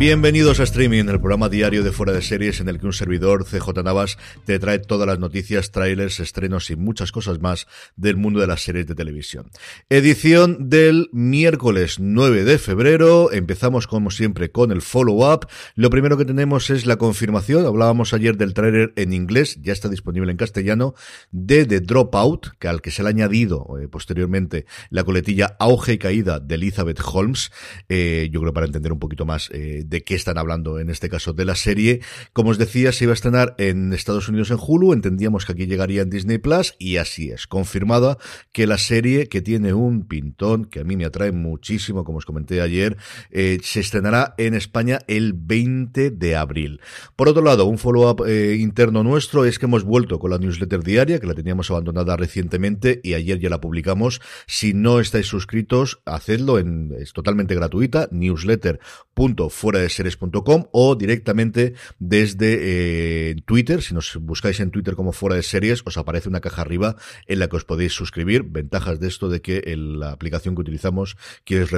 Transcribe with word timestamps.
Bienvenidos 0.00 0.60
a 0.60 0.62
Streaming, 0.62 1.10
el 1.10 1.20
programa 1.20 1.50
diario 1.50 1.82
de 1.82 1.92
Fuera 1.92 2.14
de 2.14 2.22
Series 2.22 2.58
en 2.60 2.70
el 2.70 2.80
que 2.80 2.86
un 2.86 2.94
servidor, 2.94 3.44
CJ 3.44 3.82
Navas, 3.84 4.16
te 4.46 4.58
trae 4.58 4.78
todas 4.78 5.06
las 5.06 5.18
noticias, 5.18 5.72
trailers, 5.72 6.20
estrenos 6.20 6.70
y 6.70 6.76
muchas 6.76 7.12
cosas 7.12 7.42
más 7.42 7.66
del 7.96 8.16
mundo 8.16 8.40
de 8.40 8.46
las 8.46 8.62
series 8.62 8.86
de 8.86 8.94
televisión. 8.94 9.50
Edición 9.90 10.70
del 10.70 11.10
miércoles 11.12 11.98
9 12.00 12.44
de 12.44 12.56
febrero. 12.56 13.30
Empezamos 13.30 13.86
como 13.86 14.10
siempre 14.10 14.50
con 14.50 14.72
el 14.72 14.80
follow-up. 14.80 15.46
Lo 15.74 15.90
primero 15.90 16.16
que 16.16 16.24
tenemos 16.24 16.70
es 16.70 16.86
la 16.86 16.96
confirmación, 16.96 17.66
hablábamos 17.66 18.14
ayer 18.14 18.38
del 18.38 18.54
trailer 18.54 18.94
en 18.96 19.12
inglés, 19.12 19.58
ya 19.60 19.74
está 19.74 19.90
disponible 19.90 20.30
en 20.30 20.38
castellano, 20.38 20.94
de 21.30 21.66
The 21.66 21.80
Dropout, 21.80 22.56
que 22.58 22.68
al 22.68 22.80
que 22.80 22.90
se 22.90 23.02
le 23.02 23.08
ha 23.08 23.10
añadido 23.10 23.78
eh, 23.78 23.86
posteriormente 23.86 24.64
la 24.88 25.04
coletilla 25.04 25.56
Auge 25.58 25.92
y 25.92 25.98
Caída 25.98 26.40
de 26.40 26.54
Elizabeth 26.54 27.02
Holmes. 27.04 27.52
Eh, 27.90 28.30
yo 28.32 28.40
creo 28.40 28.54
para 28.54 28.64
entender 28.64 28.94
un 28.94 28.98
poquito 28.98 29.26
más 29.26 29.50
eh, 29.52 29.88
de 29.90 30.02
qué 30.02 30.14
están 30.14 30.38
hablando 30.38 30.78
en 30.78 30.88
este 30.88 31.10
caso 31.10 31.32
de 31.32 31.44
la 31.44 31.56
serie. 31.56 32.00
Como 32.32 32.50
os 32.50 32.58
decía, 32.58 32.92
se 32.92 33.04
iba 33.04 33.12
a 33.12 33.14
estrenar 33.14 33.54
en 33.58 33.92
Estados 33.92 34.28
Unidos 34.28 34.50
en 34.50 34.58
Hulu, 34.60 34.92
entendíamos 34.92 35.44
que 35.44 35.52
aquí 35.52 35.66
llegaría 35.66 36.02
en 36.02 36.10
Disney 36.10 36.38
Plus 36.38 36.76
y 36.78 36.96
así 36.96 37.30
es, 37.30 37.46
confirmada 37.46 38.16
que 38.52 38.66
la 38.66 38.78
serie 38.78 39.28
que 39.28 39.42
tiene 39.42 39.74
un 39.74 40.06
pintón 40.06 40.64
que 40.64 40.80
a 40.80 40.84
mí 40.84 40.96
me 40.96 41.04
atrae 41.04 41.32
muchísimo, 41.32 42.04
como 42.04 42.18
os 42.18 42.24
comenté 42.24 42.60
ayer, 42.60 42.96
eh, 43.30 43.58
se 43.62 43.80
estrenará 43.80 44.34
en 44.38 44.54
España 44.54 45.00
el 45.08 45.34
20 45.34 46.10
de 46.10 46.36
abril. 46.36 46.80
Por 47.16 47.28
otro 47.28 47.42
lado, 47.42 47.64
un 47.64 47.78
follow-up 47.78 48.24
eh, 48.26 48.56
interno 48.56 49.02
nuestro 49.02 49.44
es 49.44 49.58
que 49.58 49.66
hemos 49.66 49.82
vuelto 49.82 50.18
con 50.20 50.30
la 50.30 50.38
newsletter 50.38 50.84
diaria, 50.84 51.18
que 51.18 51.26
la 51.26 51.34
teníamos 51.34 51.70
abandonada 51.70 52.16
recientemente 52.16 53.00
y 53.02 53.14
ayer 53.14 53.40
ya 53.40 53.50
la 53.50 53.60
publicamos. 53.60 54.20
Si 54.46 54.72
no 54.72 55.00
estáis 55.00 55.26
suscritos, 55.26 56.00
hacedlo, 56.06 56.58
en, 56.58 56.94
es 56.98 57.12
totalmente 57.12 57.54
gratuita, 57.56 58.08
newsletter.fuera 58.12 59.79
de 59.80 59.88
series.com 59.88 60.66
o 60.72 60.94
directamente 60.94 61.74
desde 61.98 63.30
eh, 63.30 63.36
Twitter. 63.44 63.82
Si 63.82 63.94
nos 63.94 64.16
buscáis 64.16 64.60
en 64.60 64.70
Twitter 64.70 64.94
como 64.94 65.12
fuera 65.12 65.36
de 65.36 65.42
series, 65.42 65.82
os 65.84 65.96
aparece 65.96 66.28
una 66.28 66.40
caja 66.40 66.62
arriba 66.62 66.96
en 67.26 67.38
la 67.38 67.48
que 67.48 67.56
os 67.56 67.64
podéis 67.64 67.92
suscribir. 67.92 68.44
Ventajas 68.44 69.00
de 69.00 69.08
esto 69.08 69.28
de 69.28 69.40
que 69.40 69.62
la 69.76 70.12
aplicación 70.12 70.54
que 70.54 70.60
utilizamos, 70.60 71.16
que 71.44 71.62
es 71.62 71.70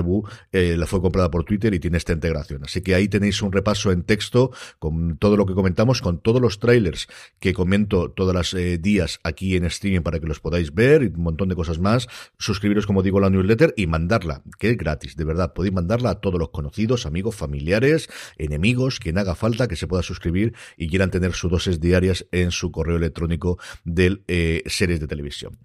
eh, 0.53 0.77
la 0.77 0.86
fue 0.86 1.00
comprada 1.00 1.30
por 1.30 1.45
Twitter 1.45 1.75
y 1.75 1.80
tiene 1.80 1.98
esta 1.98 2.12
integración. 2.12 2.64
Así 2.64 2.83
que 2.83 2.95
ahí 2.95 3.08
tenéis 3.08 3.42
un 3.42 3.53
repaso 3.53 3.92
en 3.92 4.03
texto 4.03 4.53
con 4.78 5.17
todo 5.19 5.36
lo 5.36 5.47
que 5.47 5.55
comentamos, 5.55 6.00
con 6.00 6.20
todos 6.20 6.41
los 6.41 6.58
trailers 6.58 7.08
que 7.41 7.53
comento 7.53 8.11
todos 8.11 8.34
los 8.34 8.55
eh, 8.55 8.78
días 8.78 9.20
aquí 9.23 9.56
en 9.56 9.64
streaming 9.67 10.00
para 10.00 10.20
que 10.20 10.27
los 10.27 10.41
podáis 10.41 10.75
ver 10.75 11.03
y 11.03 11.06
un 11.06 11.23
montón 11.23 11.48
de 11.48 11.56
cosas 11.56 11.78
más. 11.78 12.08
Suscribiros, 12.39 12.86
como 12.86 13.03
digo, 13.03 13.19
a 13.19 13.23
la 13.23 13.30
newsletter 13.30 13.75
y 13.77 13.86
mandarla, 13.86 14.42
que 14.58 14.70
es 14.70 14.77
gratis, 14.77 15.17
de 15.17 15.25
verdad. 15.25 15.53
Podéis 15.53 15.75
mandarla 15.75 16.11
a 16.11 16.20
todos 16.20 16.39
los 16.39 16.50
conocidos, 16.50 17.06
amigos, 17.06 17.36
familiares 17.36 17.92
enemigos, 18.39 18.98
quien 18.98 19.19
haga 19.19 19.35
falta, 19.35 19.69
que 19.69 19.77
se 19.77 19.87
pueda 19.87 20.03
suscribir 20.03 20.55
y 20.77 20.89
quieran 20.89 21.11
tener 21.11 21.33
sus 21.33 21.51
dosis 21.51 21.81
diarias 21.81 22.27
en 22.33 22.51
su 22.51 22.71
correo 22.71 22.97
electrónico 22.97 23.59
de 23.85 24.23
eh, 24.29 24.62
series 24.67 25.01
de 25.01 25.07
televisión. 25.07 25.59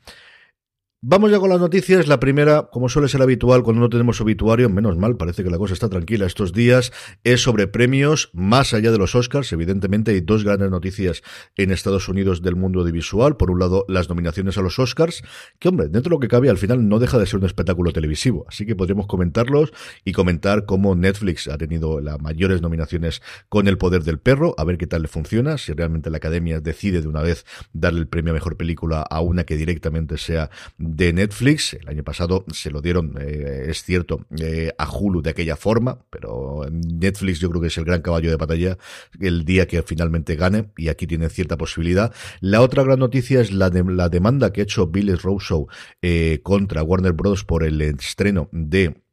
Vamos 1.04 1.30
ya 1.30 1.38
con 1.38 1.52
las 1.52 1.60
noticias. 1.60 2.08
La 2.08 2.20
primera, 2.20 2.70
como 2.72 2.90
suele 2.90 3.08
ser 3.08 3.22
habitual 3.22 3.62
cuando 3.62 3.82
no 3.82 3.88
tenemos 3.90 4.20
obituario, 4.20 4.68
menos 4.68 4.98
mal, 4.98 5.16
parece 5.16 5.44
que 5.44 5.52
la 5.52 5.60
cosa 5.60 5.76
está 5.76 5.90
tranquila 5.90 6.26
estos 6.26 6.54
días, 6.54 6.92
es 7.24 7.44
sobre 7.44 7.68
premios 7.68 8.32
más 8.34 8.74
allá 8.74 8.92
de 8.92 8.98
los 8.98 9.14
Oscars. 9.14 9.54
Evidentemente 9.54 10.10
hay 10.10 10.22
dos 10.22 10.44
grandes 10.44 10.72
noticias 10.72 11.22
en 11.56 11.70
Estados 11.70 12.10
Unidos 12.10 12.42
del 12.42 12.56
mundo 12.56 12.80
audiovisual. 12.80 13.38
Por 13.38 13.52
un 13.52 13.60
lado, 13.60 13.86
las 13.88 14.10
nominaciones 14.10 14.58
a 14.58 14.64
los 14.64 14.80
Oscars, 14.80 15.22
que 15.60 15.70
hombre, 15.70 15.88
dentro 15.88 16.10
de 16.10 16.16
lo 16.16 16.20
que 16.20 16.30
cabe, 16.30 16.50
al 16.50 16.58
final 16.58 16.90
no 16.90 16.98
deja 16.98 17.20
de 17.20 17.28
ser 17.28 17.42
un 17.42 17.46
espectáculo 17.46 17.94
televisivo. 17.94 18.48
Así 18.50 18.66
que 18.66 18.76
podríamos 18.76 19.06
comentarlos 19.06 19.74
y 20.04 20.14
comentar 20.14 20.66
cómo 20.66 20.96
Netflix 20.96 21.48
ha 21.48 21.60
tenido 21.60 22.02
las 22.02 22.20
mayores 22.20 22.64
nominaciones 22.64 23.22
con 23.50 23.68
El 23.68 23.78
Poder 23.78 24.04
del 24.04 24.18
Perro, 24.18 24.56
a 24.58 24.64
ver 24.64 24.80
qué 24.80 24.88
tal 24.88 25.04
le 25.04 25.10
funciona, 25.10 25.60
si 25.60 25.74
realmente 25.74 26.10
la 26.10 26.18
Academia 26.18 26.60
decide 26.60 27.02
de 27.02 27.08
una 27.08 27.22
vez 27.22 27.46
darle 27.72 28.00
el 28.00 28.08
premio 28.08 28.32
a 28.32 28.34
Mejor 28.34 28.58
Película 28.58 29.04
a 29.04 29.22
una 29.22 29.44
que 29.44 29.58
directamente 29.58 30.18
sea 30.18 30.50
de 30.88 31.14
Netflix. 31.14 31.74
El 31.74 31.88
año 31.88 32.04
pasado 32.04 32.46
se 32.52 32.72
lo 32.72 32.82
dieron, 32.82 33.16
eh, 33.20 33.66
es 33.68 33.84
cierto, 33.84 34.26
eh, 34.40 34.72
a 34.78 34.90
Hulu 34.90 35.22
de 35.22 35.32
aquella 35.32 35.56
forma, 35.56 36.00
pero 36.10 36.66
Netflix 36.72 37.40
yo 37.40 37.50
creo 37.50 37.62
que 37.62 37.68
es 37.68 37.78
el 37.78 37.86
gran 37.86 38.02
caballo 38.02 38.30
de 38.30 38.38
batalla 38.38 38.78
el 39.20 39.46
día 39.46 39.68
que 39.68 39.82
finalmente 39.84 40.36
gane 40.36 40.72
y 40.78 40.90
aquí 40.90 41.08
tiene 41.08 41.30
cierta 41.30 41.58
posibilidad. 41.58 42.14
La 42.40 42.62
otra 42.62 42.84
gran 42.84 43.00
noticia 43.00 43.42
es 43.42 43.52
la, 43.52 43.70
de, 43.70 43.84
la 43.84 44.10
demanda 44.10 44.52
que 44.52 44.62
ha 44.62 44.64
hecho 44.64 44.88
Bill 44.88 45.18
Rousseau 45.18 45.68
eh, 46.02 46.40
contra 46.44 46.84
Warner 46.84 47.14
Bros. 47.14 47.44
por 47.44 47.64
el 47.64 47.82
estreno 47.82 48.50
de 48.52 49.07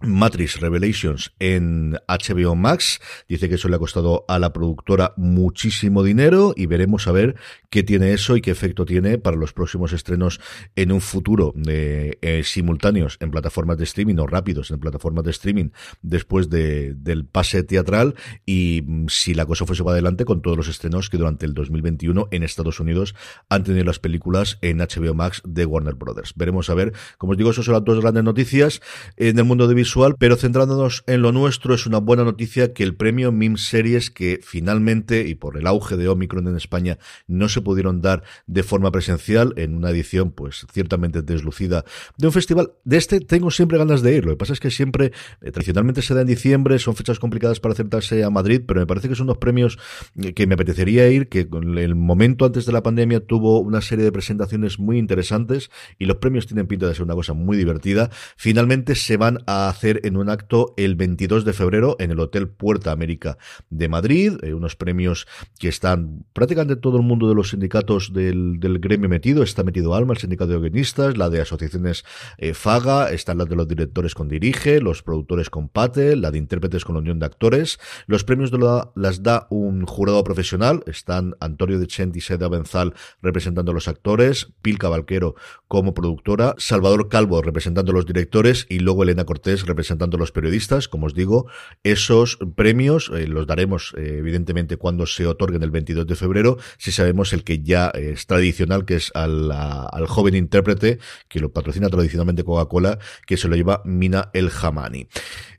Matrix 0.00 0.60
Revelations 0.60 1.32
en 1.38 1.98
HBO 2.08 2.54
Max. 2.54 3.00
Dice 3.28 3.48
que 3.48 3.54
eso 3.56 3.68
le 3.68 3.76
ha 3.76 3.78
costado 3.78 4.24
a 4.28 4.38
la 4.38 4.52
productora 4.52 5.14
muchísimo 5.16 6.02
dinero 6.02 6.52
y 6.56 6.66
veremos 6.66 7.06
a 7.06 7.12
ver 7.12 7.36
qué 7.70 7.82
tiene 7.82 8.12
eso 8.12 8.36
y 8.36 8.40
qué 8.40 8.50
efecto 8.50 8.84
tiene 8.84 9.18
para 9.18 9.36
los 9.36 9.52
próximos 9.52 9.92
estrenos 9.92 10.40
en 10.76 10.92
un 10.92 11.00
futuro 11.00 11.52
de 11.56 12.18
eh, 12.22 12.42
simultáneos 12.44 13.16
en 13.20 13.30
plataformas 13.30 13.78
de 13.78 13.84
streaming 13.84 14.16
o 14.18 14.26
rápidos 14.26 14.70
en 14.70 14.78
plataformas 14.78 15.24
de 15.24 15.30
streaming 15.30 15.70
después 16.02 16.50
de, 16.50 16.94
del 16.94 17.24
pase 17.24 17.62
teatral 17.62 18.14
y 18.46 18.82
mm, 18.86 19.06
si 19.08 19.34
la 19.34 19.46
cosa 19.46 19.66
fuese 19.66 19.82
para 19.82 19.94
adelante 19.94 20.24
con 20.24 20.42
todos 20.42 20.56
los 20.56 20.68
estrenos 20.68 21.10
que 21.10 21.18
durante 21.18 21.46
el 21.46 21.54
2021 21.54 22.28
en 22.30 22.42
Estados 22.42 22.80
Unidos 22.80 23.14
han 23.48 23.64
tenido 23.64 23.84
las 23.84 23.98
películas 23.98 24.58
en 24.60 24.78
HBO 24.78 25.14
Max 25.14 25.42
de 25.44 25.66
Warner 25.66 25.94
Brothers. 25.94 26.34
Veremos 26.36 26.70
a 26.70 26.74
ver. 26.74 26.92
Como 27.18 27.32
os 27.32 27.38
digo, 27.38 27.50
esas 27.50 27.64
son 27.64 27.74
las 27.74 27.84
dos 27.84 28.00
grandes 28.00 28.24
noticias 28.24 28.80
en 29.16 29.38
el 29.38 29.44
mundo 29.44 29.66
de 29.66 29.74
pero 30.18 30.36
centrándonos 30.36 31.04
en 31.06 31.22
lo 31.22 31.30
nuestro, 31.30 31.74
es 31.74 31.86
una 31.86 31.98
buena 31.98 32.24
noticia 32.24 32.72
que 32.72 32.82
el 32.82 32.96
premio 32.96 33.30
MIM 33.30 33.56
Series, 33.56 34.10
que 34.10 34.40
finalmente, 34.42 35.28
y 35.28 35.36
por 35.36 35.56
el 35.56 35.68
auge 35.68 35.96
de 35.96 36.08
Omicron 36.08 36.48
en 36.48 36.56
España, 36.56 36.98
no 37.28 37.48
se 37.48 37.60
pudieron 37.60 38.00
dar 38.00 38.24
de 38.46 38.64
forma 38.64 38.90
presencial 38.90 39.54
en 39.56 39.76
una 39.76 39.90
edición, 39.90 40.32
pues 40.32 40.66
ciertamente 40.72 41.22
deslucida 41.22 41.84
de 42.18 42.26
un 42.26 42.32
festival. 42.32 42.72
De 42.84 42.96
este 42.96 43.20
tengo 43.20 43.52
siempre 43.52 43.78
ganas 43.78 44.02
de 44.02 44.16
ir. 44.16 44.24
Lo 44.24 44.32
que 44.32 44.36
pasa 44.36 44.52
es 44.52 44.60
que 44.60 44.70
siempre, 44.72 45.12
eh, 45.42 45.52
tradicionalmente 45.52 46.02
se 46.02 46.14
da 46.14 46.22
en 46.22 46.26
diciembre, 46.26 46.78
son 46.80 46.96
fechas 46.96 47.20
complicadas 47.20 47.60
para 47.60 47.74
acercarse 47.74 48.24
a 48.24 48.30
Madrid, 48.30 48.62
pero 48.66 48.80
me 48.80 48.86
parece 48.86 49.08
que 49.08 49.14
son 49.14 49.28
dos 49.28 49.38
premios 49.38 49.78
eh, 50.20 50.32
que 50.32 50.46
me 50.48 50.54
apetecería 50.54 51.08
ir, 51.08 51.28
que 51.28 51.48
con 51.48 51.78
el 51.78 51.94
momento 51.94 52.46
antes 52.46 52.66
de 52.66 52.72
la 52.72 52.82
pandemia 52.82 53.20
tuvo 53.20 53.60
una 53.60 53.80
serie 53.80 54.04
de 54.04 54.12
presentaciones 54.12 54.80
muy 54.80 54.98
interesantes 54.98 55.70
y 55.98 56.06
los 56.06 56.16
premios 56.16 56.46
tienen 56.46 56.66
pinta 56.66 56.88
de 56.88 56.94
ser 56.94 57.04
una 57.04 57.14
cosa 57.14 57.32
muy 57.32 57.56
divertida. 57.56 58.10
Finalmente 58.36 58.96
se 58.96 59.16
van 59.16 59.38
a 59.46 59.73
hacer 59.74 60.00
en 60.04 60.16
un 60.16 60.30
acto 60.30 60.72
el 60.76 60.94
22 60.94 61.44
de 61.44 61.52
febrero 61.52 61.96
en 61.98 62.10
el 62.10 62.20
Hotel 62.20 62.48
Puerta 62.48 62.92
América 62.92 63.36
de 63.70 63.88
Madrid, 63.88 64.38
eh, 64.42 64.54
unos 64.54 64.76
premios 64.76 65.26
que 65.58 65.68
están 65.68 66.24
prácticamente 66.32 66.76
todo 66.76 66.96
el 66.96 67.02
mundo 67.02 67.28
de 67.28 67.34
los 67.34 67.50
sindicatos 67.50 68.12
del, 68.12 68.58
gremio 68.60 69.08
metido, 69.08 69.42
está 69.42 69.62
metido 69.62 69.94
Alma, 69.94 70.14
el 70.14 70.20
sindicato 70.20 70.52
de 70.52 70.58
guionistas, 70.58 71.16
la 71.16 71.28
de 71.28 71.40
asociaciones 71.40 72.04
eh, 72.38 72.54
FAGA, 72.54 73.10
están 73.10 73.38
las 73.38 73.48
de 73.48 73.56
los 73.56 73.68
directores 73.68 74.14
con 74.14 74.28
Dirige, 74.28 74.80
los 74.80 75.02
productores 75.02 75.50
con 75.50 75.68
Pate, 75.68 76.16
la 76.16 76.30
de 76.30 76.38
intérpretes 76.38 76.84
con 76.84 76.94
la 76.94 77.00
Unión 77.00 77.18
de 77.18 77.26
Actores, 77.26 77.78
los 78.06 78.24
premios 78.24 78.52
las 78.94 79.22
da 79.22 79.46
un 79.50 79.86
jurado 79.86 80.22
profesional, 80.22 80.82
están 80.86 81.34
Antonio 81.40 81.78
de 81.78 81.86
Chent 81.86 82.16
y 82.16 82.20
Seda 82.20 82.48
Benzal 82.48 82.94
representando 83.20 83.72
a 83.72 83.74
los 83.74 83.88
actores, 83.88 84.52
Pilca 84.62 84.88
Valquero 84.88 85.34
como 85.66 85.94
productora, 85.94 86.54
Salvador 86.58 87.08
Calvo 87.08 87.42
representando 87.42 87.90
a 87.90 87.94
los 87.94 88.06
directores 88.06 88.66
y 88.68 88.78
luego 88.78 89.02
Elena 89.02 89.24
Cortés 89.24 89.63
representando 89.66 90.16
a 90.16 90.20
los 90.20 90.32
periodistas. 90.32 90.88
Como 90.88 91.06
os 91.06 91.14
digo, 91.14 91.46
esos 91.82 92.38
premios 92.54 93.10
eh, 93.14 93.26
los 93.26 93.46
daremos 93.46 93.94
eh, 93.96 94.16
evidentemente 94.18 94.76
cuando 94.76 95.06
se 95.06 95.26
otorguen 95.26 95.62
el 95.62 95.70
22 95.70 96.06
de 96.06 96.16
febrero, 96.16 96.58
si 96.78 96.92
sabemos 96.92 97.32
el 97.32 97.44
que 97.44 97.62
ya 97.62 97.88
es 97.88 98.26
tradicional, 98.26 98.84
que 98.84 98.96
es 98.96 99.10
al, 99.14 99.50
al 99.52 100.06
joven 100.06 100.34
intérprete 100.34 100.98
que 101.28 101.40
lo 101.40 101.52
patrocina 101.52 101.88
tradicionalmente 101.88 102.44
Coca-Cola, 102.44 102.98
que 103.26 103.36
se 103.36 103.48
lo 103.48 103.56
lleva 103.56 103.82
Mina 103.84 104.30
El 104.32 104.50
Hamani. 104.50 105.08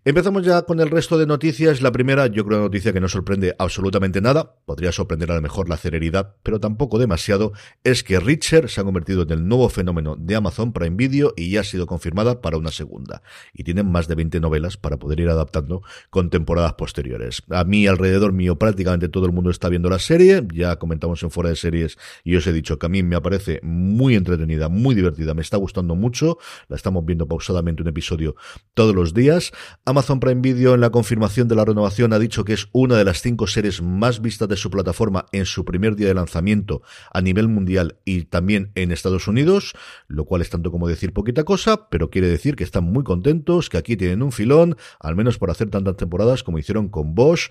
Empezamos 0.08 0.46
ya 0.46 0.62
con 0.62 0.80
el 0.80 0.92
resto 0.92 1.18
de 1.18 1.26
noticias. 1.26 1.82
La 1.82 1.92
primera, 1.92 2.28
yo 2.28 2.46
creo, 2.46 2.60
una 2.60 2.68
noticia 2.68 2.94
que 2.94 3.00
no 3.00 3.08
sorprende 3.08 3.56
absolutamente 3.58 4.22
nada. 4.22 4.54
Podría 4.64 4.92
sorprender 4.92 5.32
a 5.32 5.36
lo 5.36 5.42
mejor 5.42 5.68
la 5.68 5.78
celeridad, 5.78 6.36
pero 6.44 6.60
tampoco 6.60 7.00
demasiado. 7.00 7.54
Es 7.84 8.04
que 8.04 8.20
Richard 8.20 8.70
se 8.70 8.80
ha 8.80 8.84
convertido 8.84 9.24
en 9.24 9.32
el 9.32 9.48
nuevo 9.48 9.68
fenómeno 9.68 10.16
de 10.16 10.36
Amazon 10.36 10.74
Prime 10.74 10.96
Video 10.96 11.34
y 11.36 11.50
ya 11.50 11.62
ha 11.62 11.64
sido 11.64 11.88
confirmada 11.88 12.40
para 12.40 12.58
una 12.58 12.70
segunda. 12.70 13.24
Y 13.52 13.64
tienen 13.64 13.92
más 13.92 14.08
de 14.08 14.14
20 14.14 14.40
novelas 14.42 14.78
para 14.78 14.98
poder 14.98 15.22
ir 15.22 15.30
adaptando 15.30 15.82
con 16.12 16.30
temporadas 16.30 16.76
posteriores. 16.76 17.42
A 17.50 17.64
mí, 17.64 17.88
alrededor 17.88 18.32
mío, 18.32 18.60
prácticamente 18.60 19.10
todo 19.10 19.26
el 19.26 19.32
mundo 19.32 19.50
está 19.50 19.70
viendo 19.70 19.90
la 19.90 19.98
serie. 19.98 20.46
Ya 20.54 20.76
comentamos 20.76 21.24
en 21.24 21.32
fuera 21.32 21.50
de 21.50 21.56
series 21.56 21.98
y 22.24 22.36
os 22.36 22.46
he 22.46 22.54
dicho 22.54 22.78
que 22.78 22.86
a 22.86 22.90
mí 22.90 23.02
me 23.02 23.20
parece 23.22 23.60
muy 23.64 24.14
entretenida, 24.14 24.70
muy 24.70 24.94
divertida. 24.94 25.34
Me 25.34 25.42
está 25.42 25.58
gustando 25.58 25.96
mucho. 25.96 26.38
La 26.68 26.76
estamos 26.76 27.04
viendo 27.06 27.28
pausadamente 27.28 27.82
un 27.82 27.88
episodio 27.88 28.36
todos 28.76 28.94
los 28.94 29.16
días 29.16 29.52
Amazon 29.96 30.20
Prime 30.20 30.42
Video 30.42 30.74
en 30.74 30.82
la 30.82 30.90
confirmación 30.90 31.48
de 31.48 31.56
la 31.56 31.64
renovación 31.64 32.12
ha 32.12 32.20
dicho 32.20 32.44
que 32.44 32.52
es 32.52 32.68
una 32.74 32.98
de 32.98 33.06
las 33.06 33.22
cinco 33.22 33.48
series 33.48 33.82
más 33.82 34.20
vistas 34.20 34.50
de 34.50 34.58
su 34.58 34.70
plataforma 34.70 35.26
en 35.32 35.46
su 35.46 35.64
primer 35.64 35.96
día 35.96 36.10
de 36.10 36.14
lanzamiento 36.14 36.82
a 37.14 37.22
nivel 37.22 37.48
mundial 37.48 37.98
y 38.04 38.26
también 38.26 38.74
en 38.76 38.92
Estados 38.92 39.30
Unidos, 39.30 39.74
lo 40.10 40.26
cual 40.26 40.42
es 40.42 40.50
tanto 40.50 40.70
como 40.70 40.90
decir 40.90 41.14
poquita 41.14 41.46
cosa, 41.46 41.88
pero 41.90 42.10
quiere 42.10 42.28
decir 42.28 42.58
que 42.58 42.66
están 42.66 42.84
muy 42.84 43.06
contentos, 43.06 43.70
que 43.70 43.78
aquí 43.78 43.96
tienen 43.96 44.22
un 44.22 44.34
filón, 44.34 44.76
al 45.00 45.16
menos 45.16 45.38
por 45.38 45.50
hacer 45.50 45.70
tantas 45.70 45.96
temporadas 45.96 46.44
como 46.44 46.60
hicieron 46.60 46.90
con 46.90 47.16
Bosch 47.16 47.50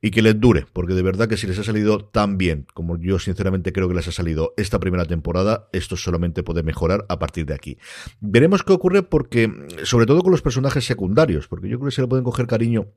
y 0.00 0.10
que 0.10 0.22
les 0.22 0.38
dure, 0.38 0.66
porque 0.72 0.94
de 0.94 1.02
verdad 1.02 1.28
que 1.28 1.36
si 1.36 1.46
les 1.46 1.58
ha 1.58 1.64
salido 1.64 2.04
tan 2.04 2.38
bien 2.38 2.66
como 2.74 2.98
yo 2.98 3.18
sinceramente 3.18 3.72
creo 3.72 3.88
que 3.88 3.94
les 3.94 4.08
ha 4.08 4.12
salido 4.12 4.54
esta 4.56 4.78
primera 4.78 5.04
temporada, 5.04 5.68
esto 5.72 5.96
solamente 5.96 6.42
puede 6.42 6.62
mejorar 6.62 7.04
a 7.08 7.18
partir 7.18 7.46
de 7.46 7.54
aquí. 7.54 7.78
Veremos 8.20 8.62
qué 8.62 8.72
ocurre 8.72 9.02
porque, 9.02 9.50
sobre 9.82 10.06
todo 10.06 10.22
con 10.22 10.32
los 10.32 10.42
personajes 10.42 10.84
secundarios, 10.84 11.48
porque 11.48 11.68
yo 11.68 11.78
creo 11.78 11.90
que 11.90 11.94
se 11.94 12.02
le 12.02 12.08
pueden 12.08 12.24
coger 12.24 12.46
cariño 12.46 12.88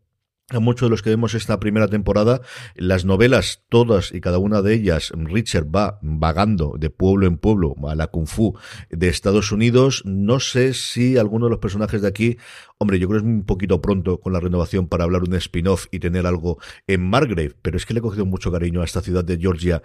a 0.51 0.59
muchos 0.59 0.88
de 0.88 0.89
los 0.89 1.01
que 1.01 1.09
vemos 1.09 1.33
esta 1.33 1.59
primera 1.59 1.88
temporada, 1.88 2.42
las 2.75 3.06
novelas, 3.06 3.63
todas 3.69 4.13
y 4.13 4.21
cada 4.21 4.38
una 4.38 4.62
de 4.62 4.74
ellas, 4.74 5.12
Richard 5.15 5.74
va 5.74 6.00
vagando 6.01 6.75
de 6.77 6.89
pueblo 6.89 7.25
en 7.25 7.38
pueblo 7.38 7.75
a 7.88 7.95
la 7.95 8.07
Kung 8.07 8.27
Fu 8.27 8.57
de 8.89 9.07
Estados 9.07 9.51
Unidos. 9.51 10.03
No 10.06 10.39
sé 10.39 10.74
si 10.74 11.18
alguno 11.18 11.45
de 11.45 11.51
los 11.51 11.59
personajes 11.59 12.01
de 12.01 12.07
aquí, 12.07 12.38
hombre, 12.81 12.98
yo 12.98 13.07
creo 13.07 13.22
que 13.22 13.28
es 13.28 13.31
un 13.31 13.44
poquito 13.44 13.80
pronto 13.80 14.19
con 14.19 14.33
la 14.33 14.39
renovación 14.39 14.88
para 14.88 15.04
hablar 15.04 15.22
un 15.22 15.36
spin-off 15.36 15.86
y 15.92 16.00
tener 16.00 16.25
algo 16.25 16.57
en 16.88 17.07
Margrave, 17.07 17.54
pero 17.62 17.78
es 17.78 17.86
que 17.86 17.94
le 17.94 18.00
he 18.00 18.01
cogido 18.01 18.25
mucho 18.25 18.51
cariño 18.51 18.81
a 18.81 18.86
esta 18.86 19.01
ciudad 19.01 19.24
de 19.24 19.38
Georgia 19.38 19.83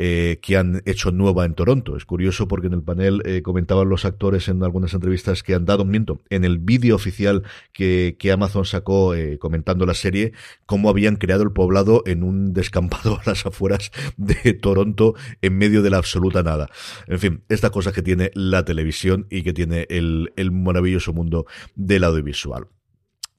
eh, 0.00 0.38
que 0.40 0.56
han 0.56 0.80
hecho 0.86 1.10
nueva 1.10 1.44
en 1.44 1.54
Toronto. 1.54 1.96
Es 1.96 2.04
curioso 2.04 2.46
porque 2.46 2.68
en 2.68 2.74
el 2.74 2.82
panel 2.84 3.20
eh, 3.24 3.42
comentaban 3.42 3.88
los 3.88 4.04
actores 4.04 4.46
en 4.46 4.62
algunas 4.62 4.94
entrevistas 4.94 5.42
que 5.42 5.54
han 5.54 5.64
dado, 5.64 5.84
miento, 5.84 6.20
en 6.30 6.44
el 6.44 6.58
vídeo 6.58 6.94
oficial 6.94 7.42
que, 7.72 8.16
Amazon 8.32 8.64
sacó 8.64 9.16
eh, 9.16 9.38
comentando 9.40 9.84
la 9.86 9.94
serie, 9.94 10.32
cómo 10.66 10.90
habían 10.90 11.16
creado 11.16 11.42
el 11.42 11.50
poblado 11.50 12.04
en 12.06 12.22
un 12.22 12.52
descampado 12.52 13.18
a 13.18 13.22
las 13.26 13.44
afueras 13.46 13.90
de 14.16 14.54
Toronto 14.54 15.16
en 15.42 15.58
medio 15.58 15.82
de 15.82 15.90
la 15.90 15.96
absoluta 15.96 16.44
nada. 16.44 16.68
En 17.08 17.18
fin, 17.18 17.42
estas 17.48 17.72
cosas 17.72 17.92
que 17.92 18.02
tiene 18.02 18.30
la 18.34 18.64
televisión 18.64 19.26
y 19.30 19.42
que 19.42 19.52
tiene 19.52 19.88
el, 19.90 20.32
el 20.36 20.52
maravilloso 20.52 21.12
mundo 21.12 21.46
del 21.74 22.04
audiovisual 22.04 22.27
audiovisual. 22.28 22.77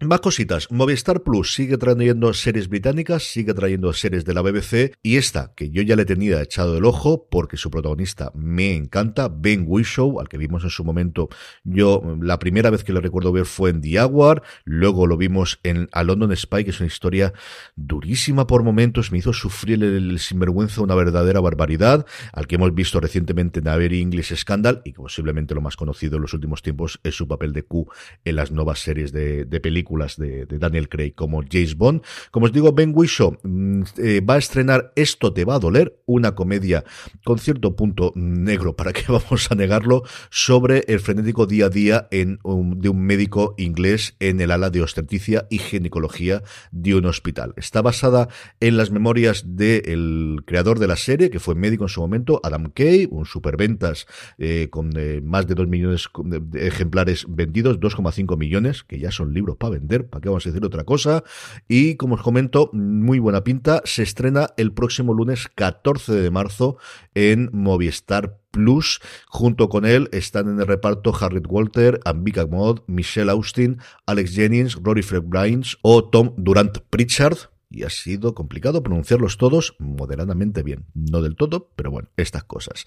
Más 0.01 0.21
cositas. 0.21 0.71
Movistar 0.71 1.23
Plus 1.23 1.53
sigue 1.53 1.77
trayendo 1.77 2.33
series 2.33 2.69
británicas, 2.69 3.23
sigue 3.23 3.53
trayendo 3.53 3.91
series 3.91 4.23
de 4.23 4.33
la 4.33 4.41
BBC 4.41 4.95
y 5.03 5.17
esta, 5.17 5.53
que 5.55 5.71
yo 5.71 5.81
ya 5.81 5.97
le 5.97 6.05
tenía 6.05 6.41
echado 6.41 6.77
el 6.77 6.85
ojo 6.85 7.27
porque 7.29 7.57
su 7.57 7.69
protagonista 7.69 8.31
me 8.33 8.73
encanta, 8.73 9.27
Ben 9.27 9.65
Whishaw, 9.67 10.21
al 10.21 10.29
que 10.29 10.37
vimos 10.37 10.63
en 10.63 10.69
su 10.69 10.85
momento. 10.85 11.27
Yo, 11.65 12.01
la 12.21 12.39
primera 12.39 12.69
vez 12.69 12.85
que 12.85 12.93
lo 12.93 13.01
recuerdo 13.01 13.33
ver 13.33 13.43
fue 13.43 13.71
en 13.71 13.81
The 13.81 13.99
Hour, 13.99 14.41
luego 14.63 15.05
lo 15.05 15.17
vimos 15.17 15.59
en 15.63 15.89
A 15.91 16.03
London 16.03 16.33
Spy, 16.33 16.63
que 16.63 16.69
es 16.69 16.79
una 16.79 16.87
historia 16.87 17.33
durísima 17.75 18.47
por 18.47 18.63
momentos, 18.63 19.11
me 19.11 19.17
hizo 19.17 19.33
sufrir 19.33 19.83
el, 19.83 20.17
sinvergüenza 20.17 20.79
una 20.81 20.95
verdadera 20.95 21.41
barbaridad, 21.41 22.05
al 22.31 22.47
que 22.47 22.55
hemos 22.55 22.73
visto 22.73 23.01
recientemente 23.01 23.59
en 23.59 23.67
A 23.67 23.75
Very 23.75 23.99
English 23.99 24.33
Scandal 24.33 24.81
y 24.85 24.93
que 24.93 25.01
posiblemente 25.01 25.53
lo 25.53 25.59
más 25.59 25.75
conocido 25.75 26.15
en 26.15 26.21
los 26.21 26.33
últimos 26.33 26.61
tiempos 26.61 27.01
es 27.03 27.15
su 27.15 27.27
papel 27.27 27.51
de 27.51 27.63
Q 27.63 27.85
en 28.23 28.37
las 28.37 28.51
nuevas 28.51 28.79
series 28.79 29.11
de 29.11 29.45
películas 29.59 29.88
de, 30.17 30.45
Daniel 30.45 30.89
Craig 30.89 31.13
como 31.15 31.43
James 31.49 31.75
Bond. 31.75 32.01
Como 32.31 32.45
os 32.45 32.51
digo, 32.51 32.71
Ben 32.71 32.91
Whishaw 32.95 33.37
mm, 33.43 33.81
eh, 33.97 34.21
va 34.21 34.35
a 34.35 34.37
estrenar 34.37 34.91
Esto 34.95 35.33
te 35.33 35.45
va 35.45 35.55
a 35.55 35.59
doler, 35.59 35.99
una 36.05 36.35
comedia 36.35 36.83
con 37.23 37.39
cierto 37.39 37.75
punto 37.75 38.11
negro, 38.15 38.75
para 38.75 38.93
que 38.93 39.03
vamos 39.07 39.51
a 39.51 39.55
negarlo, 39.55 40.03
sobre 40.29 40.83
el 40.87 40.99
frenético 40.99 41.45
día 41.45 41.65
a 41.65 41.69
día 41.69 42.07
de 42.11 42.89
un 42.89 43.01
médico 43.01 43.55
inglés 43.57 44.15
en 44.19 44.41
el 44.41 44.51
ala 44.51 44.69
de 44.69 44.81
obstetricia 44.81 45.47
y 45.49 45.59
ginecología 45.59 46.43
de 46.71 46.95
un 46.95 47.05
hospital. 47.05 47.53
Está 47.57 47.81
basada 47.81 48.29
en 48.59 48.77
las 48.77 48.91
memorias 48.91 49.55
del 49.55 50.43
creador 50.45 50.79
de 50.79 50.87
la 50.87 50.95
serie, 50.95 51.29
que 51.29 51.39
fue 51.39 51.55
médico 51.55 51.85
en 51.85 51.89
su 51.89 52.01
momento, 52.01 52.39
Adam 52.43 52.71
Kay, 52.71 53.07
un 53.11 53.25
superventas 53.25 54.07
eh, 54.37 54.67
con 54.69 54.91
eh, 54.95 55.21
más 55.23 55.47
de 55.47 55.55
2 55.55 55.67
millones 55.67 56.09
de 56.23 56.67
ejemplares 56.67 57.25
vendidos, 57.27 57.79
2,5 57.79 58.37
millones, 58.37 58.83
que 58.83 58.99
ya 58.99 59.11
son 59.11 59.33
libros 59.33 59.57
para 59.57 59.78
¿para 59.87 60.21
qué 60.21 60.29
vamos 60.29 60.45
a 60.45 60.49
decir 60.49 60.65
otra 60.65 60.83
cosa? 60.83 61.23
Y 61.67 61.95
como 61.95 62.15
os 62.15 62.21
comento, 62.21 62.69
muy 62.73 63.19
buena 63.19 63.43
pinta, 63.43 63.81
se 63.85 64.03
estrena 64.03 64.49
el 64.57 64.71
próximo 64.71 65.13
lunes 65.13 65.47
14 65.53 66.13
de 66.13 66.31
marzo 66.31 66.77
en 67.15 67.49
Movistar 67.53 68.39
Plus. 68.51 68.99
Junto 69.27 69.69
con 69.69 69.85
él 69.85 70.09
están 70.11 70.49
en 70.49 70.59
el 70.59 70.67
reparto 70.67 71.13
Harriet 71.19 71.45
Walter, 71.47 71.99
Ambika 72.05 72.45
Mod, 72.45 72.81
Michelle 72.87 73.31
Austin, 73.31 73.79
Alex 74.05 74.33
Jennings, 74.33 74.75
Rory 74.81 75.03
Fred 75.03 75.23
Bryans 75.25 75.77
o 75.81 76.03
Tom 76.09 76.33
Durant 76.37 76.79
Pritchard. 76.89 77.37
Y 77.71 77.83
ha 77.83 77.89
sido 77.91 78.33
complicado 78.33 78.81
pronunciarlos 78.81 79.37
todos 79.37 79.75
moderadamente 79.77 80.63
bien. 80.63 80.85
No 80.95 81.21
del 81.21 81.35
todo, 81.35 81.69
pero 81.75 81.91
bueno, 81.91 82.09
estas 82.17 82.43
cosas. 82.43 82.85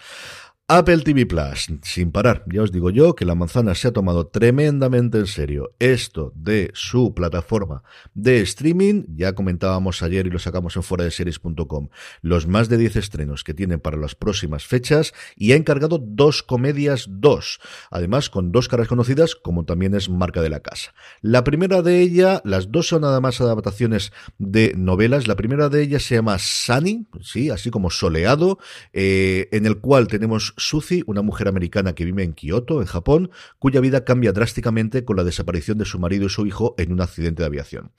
Apple 0.75 1.01
TV 1.01 1.27
Plus, 1.27 1.69
sin 1.83 2.13
parar, 2.13 2.47
ya 2.51 2.63
os 2.63 2.73
digo 2.73 2.89
yo 2.89 3.15
que 3.15 3.27
la 3.27 3.35
manzana 3.35 3.75
se 3.75 3.89
ha 3.89 3.93
tomado 3.93 4.29
tremendamente 4.29 5.19
en 5.19 5.27
serio. 5.27 5.75
Esto 5.79 6.33
de 6.35 6.71
su 6.73 7.13
plataforma 7.13 7.83
de 8.15 8.41
streaming, 8.41 9.05
ya 9.15 9.35
comentábamos 9.35 10.03
ayer 10.03 10.27
y 10.27 10.31
lo 10.31 10.39
sacamos 10.39 10.75
en 10.77 10.83
fuera 10.83 11.05
de 11.05 11.11
series.com, 11.11 11.91
los 12.23 12.47
más 12.47 12.71
de 12.71 12.79
10 12.79 12.97
estrenos 12.97 13.45
que 13.45 13.53
tienen 13.53 13.81
para 13.81 13.99
las 13.99 14.15
próximas 14.15 14.65
fechas 14.65 15.13
y 15.37 15.53
ha 15.53 15.57
encargado 15.57 15.99
dos 15.99 16.43
comedias, 16.43 17.05
dos, 17.07 17.61
además 17.91 18.31
con 18.31 18.51
dos 18.51 18.69
caras 18.69 18.89
conocidas 18.89 19.35
como 19.35 19.67
también 19.67 19.95
es 19.95 20.09
marca 20.09 20.41
de 20.41 20.49
la 20.49 20.61
casa. 20.61 20.95
La 21.21 21.45
primera 21.45 21.83
de 21.83 22.01
ella, 22.01 22.41
las 22.47 22.73
dos 22.73 22.89
son 22.89 23.03
nada 23.03 23.21
más 23.21 23.43
adaptaciones 23.43 24.11
de 24.39 24.73
novelas, 24.75 25.29
la 25.29 25.37
primera 25.37 25.69
de 25.69 25.83
ellas 25.83 26.05
se 26.05 26.15
llama 26.15 26.39
Sunny, 26.39 27.07
sí, 27.21 27.51
así 27.51 27.71
como 27.71 27.91
soleado, 27.91 28.59
eh, 28.95 29.51
en 29.53 29.67
el 29.67 29.79
cual 29.79 30.09
tenemos 30.09 30.55
Suzy, 30.63 31.03
una 31.07 31.23
mujer 31.23 31.49
americana 31.49 31.95
que 31.95 32.05
vive 32.05 32.23
en 32.23 32.33
Kioto, 32.33 32.81
en 32.81 32.87
Japón, 32.87 33.31
cuya 33.59 33.81
vida 33.81 34.05
cambia 34.05 34.33
drásticamente 34.33 35.05
con 35.05 35.17
la 35.17 35.25
desaparición 35.25 35.79
de 35.79 35.85
su 35.85 35.99
marido 35.99 36.27
y 36.27 36.31
su 36.31 36.47
hijo 36.47 36.75
en 36.79 36.93
un 36.93 37.01
accidente 37.01 37.43
de 37.43 37.47
aviación. 37.47 37.93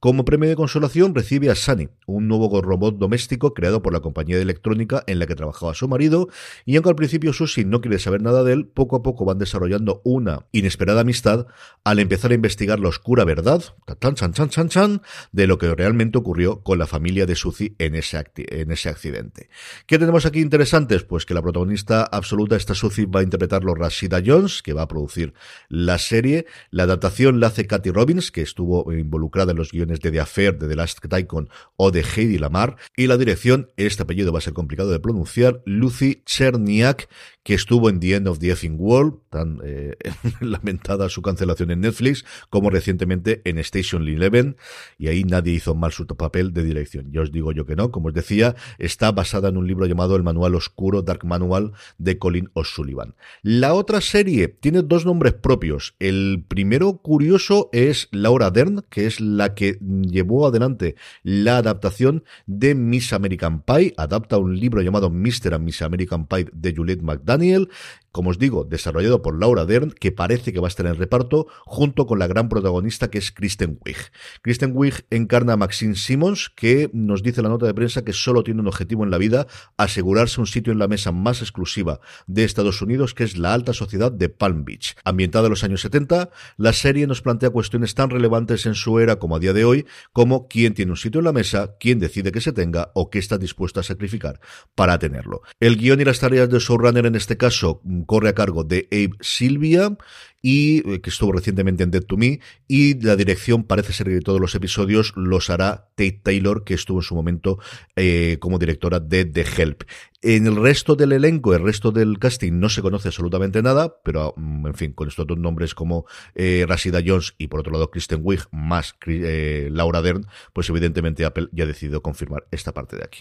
Como 0.00 0.24
premio 0.24 0.48
de 0.48 0.56
consolación 0.56 1.14
recibe 1.14 1.50
a 1.50 1.54
Sunny, 1.54 1.88
un 2.06 2.28
nuevo 2.28 2.60
robot 2.60 2.98
doméstico 2.98 3.54
creado 3.54 3.82
por 3.82 3.92
la 3.92 4.00
compañía 4.00 4.36
de 4.36 4.42
electrónica 4.42 5.02
en 5.06 5.18
la 5.18 5.26
que 5.26 5.34
trabajaba 5.34 5.74
su 5.74 5.88
marido, 5.88 6.28
y 6.64 6.76
aunque 6.76 6.90
al 6.90 6.96
principio 6.96 7.32
Suzy 7.32 7.64
no 7.64 7.80
quiere 7.80 7.98
saber 7.98 8.22
nada 8.22 8.44
de 8.44 8.52
él, 8.52 8.66
poco 8.66 8.96
a 8.96 9.02
poco 9.02 9.24
van 9.24 9.38
desarrollando 9.38 10.02
una 10.04 10.46
inesperada 10.52 11.00
amistad 11.00 11.46
al 11.82 11.98
empezar 11.98 12.30
a 12.30 12.34
investigar 12.34 12.78
la 12.78 12.88
oscura 12.88 13.24
verdad, 13.24 13.62
chan, 14.00 14.14
chan, 14.14 14.50
chan, 14.50 14.68
chan, 14.68 15.02
de 15.32 15.46
lo 15.46 15.58
que 15.58 15.74
realmente 15.74 16.18
ocurrió 16.18 16.62
con 16.62 16.78
la 16.78 16.86
familia 16.86 17.26
de 17.26 17.34
Suzy 17.34 17.74
en 17.78 17.94
ese, 17.94 18.22
en 18.36 18.70
ese 18.70 18.88
accidente. 18.88 19.48
¿Qué 19.86 19.98
tenemos 19.98 20.26
aquí 20.26 20.40
interesantes? 20.40 21.04
Pues 21.04 21.26
que 21.26 21.34
la 21.34 21.42
protagonista 21.42 22.05
absoluta, 22.10 22.56
esta 22.56 22.74
Suzy 22.74 23.04
va 23.04 23.20
a 23.20 23.22
interpretarlo 23.22 23.74
Rashida 23.74 24.22
Jones, 24.24 24.62
que 24.62 24.72
va 24.72 24.82
a 24.82 24.88
producir 24.88 25.34
la 25.68 25.98
serie. 25.98 26.46
La 26.70 26.84
adaptación 26.84 27.40
la 27.40 27.48
hace 27.48 27.66
Katy 27.66 27.90
Robbins, 27.90 28.30
que 28.30 28.42
estuvo 28.42 28.92
involucrada 28.92 29.52
en 29.52 29.58
los 29.58 29.72
guiones 29.72 30.00
de 30.00 30.10
The 30.10 30.20
Affair, 30.20 30.58
de 30.58 30.68
The 30.68 30.76
Last 30.76 31.00
Tycoon 31.06 31.48
o 31.76 31.90
de 31.90 32.02
Heidi 32.02 32.38
Lamar. 32.38 32.76
Y 32.96 33.06
la 33.06 33.16
dirección, 33.16 33.70
este 33.76 34.02
apellido 34.02 34.32
va 34.32 34.38
a 34.38 34.42
ser 34.42 34.52
complicado 34.52 34.90
de 34.90 35.00
pronunciar, 35.00 35.62
Lucy 35.64 36.22
Cherniak, 36.24 37.08
que 37.42 37.54
estuvo 37.54 37.88
en 37.88 38.00
The 38.00 38.16
End 38.16 38.28
of 38.28 38.40
the 38.40 38.50
Effing 38.50 38.76
World, 38.76 39.20
tan 39.30 39.60
eh, 39.64 39.96
lamentada 40.40 41.08
su 41.08 41.22
cancelación 41.22 41.70
en 41.70 41.80
Netflix, 41.80 42.24
como 42.50 42.70
recientemente 42.70 43.42
en 43.44 43.58
Station 43.58 44.02
Eleven, 44.02 44.56
y 44.98 45.08
ahí 45.08 45.22
nadie 45.22 45.52
hizo 45.52 45.74
mal 45.74 45.92
su 45.92 46.06
papel 46.06 46.52
de 46.52 46.64
dirección. 46.64 47.12
Ya 47.12 47.20
os 47.20 47.30
digo 47.30 47.52
yo 47.52 47.64
que 47.64 47.76
no, 47.76 47.90
como 47.90 48.08
os 48.08 48.14
decía, 48.14 48.56
está 48.78 49.12
basada 49.12 49.48
en 49.48 49.56
un 49.56 49.66
libro 49.66 49.86
llamado 49.86 50.16
El 50.16 50.22
Manual 50.22 50.54
Oscuro, 50.56 51.02
Dark 51.02 51.24
Manual, 51.24 51.72
de 51.98 52.18
Colin 52.18 52.48
O'Sullivan. 52.54 53.14
La 53.42 53.74
otra 53.74 54.00
serie 54.00 54.48
tiene 54.48 54.82
dos 54.82 55.04
nombres 55.04 55.34
propios. 55.34 55.94
El 55.98 56.42
primero 56.48 56.98
curioso 56.98 57.68
es 57.72 58.08
Laura 58.12 58.50
Dern, 58.50 58.82
que 58.88 59.06
es 59.06 59.20
la 59.20 59.54
que 59.54 59.78
llevó 59.80 60.46
adelante 60.46 60.96
la 61.22 61.58
adaptación 61.58 62.24
de 62.46 62.74
Miss 62.74 63.12
American 63.12 63.60
Pie, 63.62 63.92
adapta 63.98 64.38
un 64.38 64.58
libro 64.58 64.80
llamado 64.80 65.10
Mr. 65.10 65.54
and 65.54 65.64
Miss 65.64 65.82
American 65.82 66.26
Pie 66.26 66.46
de 66.52 66.74
Juliette 66.74 67.02
McDonald, 67.02 67.26
Daniel, 67.26 67.68
como 68.16 68.30
os 68.30 68.38
digo, 68.38 68.64
desarrollado 68.64 69.20
por 69.20 69.38
Laura 69.38 69.66
Dern, 69.66 69.90
que 69.90 70.10
parece 70.10 70.50
que 70.54 70.58
va 70.58 70.68
a 70.68 70.72
estar 70.72 70.86
en 70.86 70.96
reparto, 70.96 71.48
junto 71.66 72.06
con 72.06 72.18
la 72.18 72.26
gran 72.26 72.48
protagonista 72.48 73.10
que 73.10 73.18
es 73.18 73.30
Kristen 73.30 73.78
Wiig. 73.84 73.98
Kristen 74.40 74.72
Wiig 74.74 75.04
encarna 75.10 75.52
a 75.52 75.56
Maxine 75.58 75.96
Simmons, 75.96 76.48
que 76.48 76.88
nos 76.94 77.22
dice 77.22 77.42
la 77.42 77.50
nota 77.50 77.66
de 77.66 77.74
prensa 77.74 78.04
que 78.04 78.14
solo 78.14 78.42
tiene 78.42 78.62
un 78.62 78.68
objetivo 78.68 79.04
en 79.04 79.10
la 79.10 79.18
vida, 79.18 79.46
asegurarse 79.76 80.40
un 80.40 80.46
sitio 80.46 80.72
en 80.72 80.78
la 80.78 80.88
mesa 80.88 81.12
más 81.12 81.42
exclusiva 81.42 82.00
de 82.26 82.44
Estados 82.44 82.80
Unidos, 82.80 83.12
que 83.12 83.22
es 83.24 83.36
la 83.36 83.52
alta 83.52 83.74
sociedad 83.74 84.10
de 84.10 84.30
Palm 84.30 84.64
Beach. 84.64 84.96
Ambientada 85.04 85.48
en 85.48 85.50
los 85.50 85.62
años 85.62 85.82
70, 85.82 86.30
la 86.56 86.72
serie 86.72 87.06
nos 87.06 87.20
plantea 87.20 87.50
cuestiones 87.50 87.94
tan 87.94 88.08
relevantes 88.08 88.64
en 88.64 88.76
su 88.76 88.98
era 88.98 89.16
como 89.16 89.36
a 89.36 89.40
día 89.40 89.52
de 89.52 89.66
hoy, 89.66 89.84
como 90.14 90.48
quién 90.48 90.72
tiene 90.72 90.92
un 90.92 90.96
sitio 90.96 91.18
en 91.18 91.26
la 91.26 91.32
mesa, 91.34 91.76
quién 91.78 91.98
decide 91.98 92.32
que 92.32 92.40
se 92.40 92.54
tenga 92.54 92.92
o 92.94 93.10
qué 93.10 93.18
está 93.18 93.36
dispuesto 93.36 93.78
a 93.78 93.82
sacrificar 93.82 94.40
para 94.74 94.98
tenerlo. 94.98 95.42
El 95.60 95.76
guion 95.76 96.00
y 96.00 96.04
las 96.06 96.20
tareas 96.20 96.48
de 96.48 96.60
showrunner 96.60 97.04
en 97.04 97.14
este 97.14 97.36
caso 97.36 97.82
corre 98.06 98.28
a 98.28 98.34
cargo 98.34 98.64
de 98.64 98.88
Abe 98.90 99.16
Silvia 99.20 99.96
y 100.42 100.88
eh, 100.88 101.00
que 101.00 101.10
estuvo 101.10 101.32
recientemente 101.32 101.82
en 101.82 101.90
Dead 101.90 102.04
to 102.04 102.16
Me 102.16 102.40
y 102.68 103.00
la 103.02 103.16
dirección 103.16 103.64
parece 103.64 103.92
ser 103.92 104.06
que 104.06 104.20
todos 104.20 104.40
los 104.40 104.54
episodios 104.54 105.12
los 105.16 105.50
hará 105.50 105.88
Tate 105.96 106.20
Taylor 106.22 106.64
que 106.64 106.74
estuvo 106.74 106.98
en 106.98 107.02
su 107.02 107.14
momento 107.14 107.58
eh, 107.96 108.36
como 108.40 108.58
directora 108.58 109.00
de 109.00 109.24
The 109.24 109.44
Help. 109.56 109.82
En 110.22 110.46
el 110.46 110.56
resto 110.56 110.96
del 110.96 111.12
elenco, 111.12 111.54
el 111.54 111.62
resto 111.62 111.92
del 111.92 112.18
casting 112.18 112.58
no 112.58 112.68
se 112.68 112.82
conoce 112.82 113.08
absolutamente 113.08 113.62
nada, 113.62 113.96
pero 114.02 114.34
mm, 114.36 114.66
en 114.66 114.74
fin, 114.74 114.92
con 114.92 115.08
estos 115.08 115.26
dos 115.26 115.38
nombres 115.38 115.74
como 115.74 116.06
eh, 116.34 116.66
Jones 117.04 117.34
y 117.38 117.48
por 117.48 117.60
otro 117.60 117.72
lado 117.72 117.90
Kristen 117.90 118.20
Wiig 118.22 118.42
más 118.50 118.94
eh, 119.06 119.68
Laura 119.72 120.02
Dern, 120.02 120.26
pues 120.52 120.68
evidentemente 120.70 121.24
Apple 121.24 121.48
ya 121.52 121.64
ha 121.64 121.66
decidido 121.66 122.02
confirmar 122.02 122.46
esta 122.50 122.72
parte 122.72 122.96
de 122.96 123.04
aquí. 123.04 123.20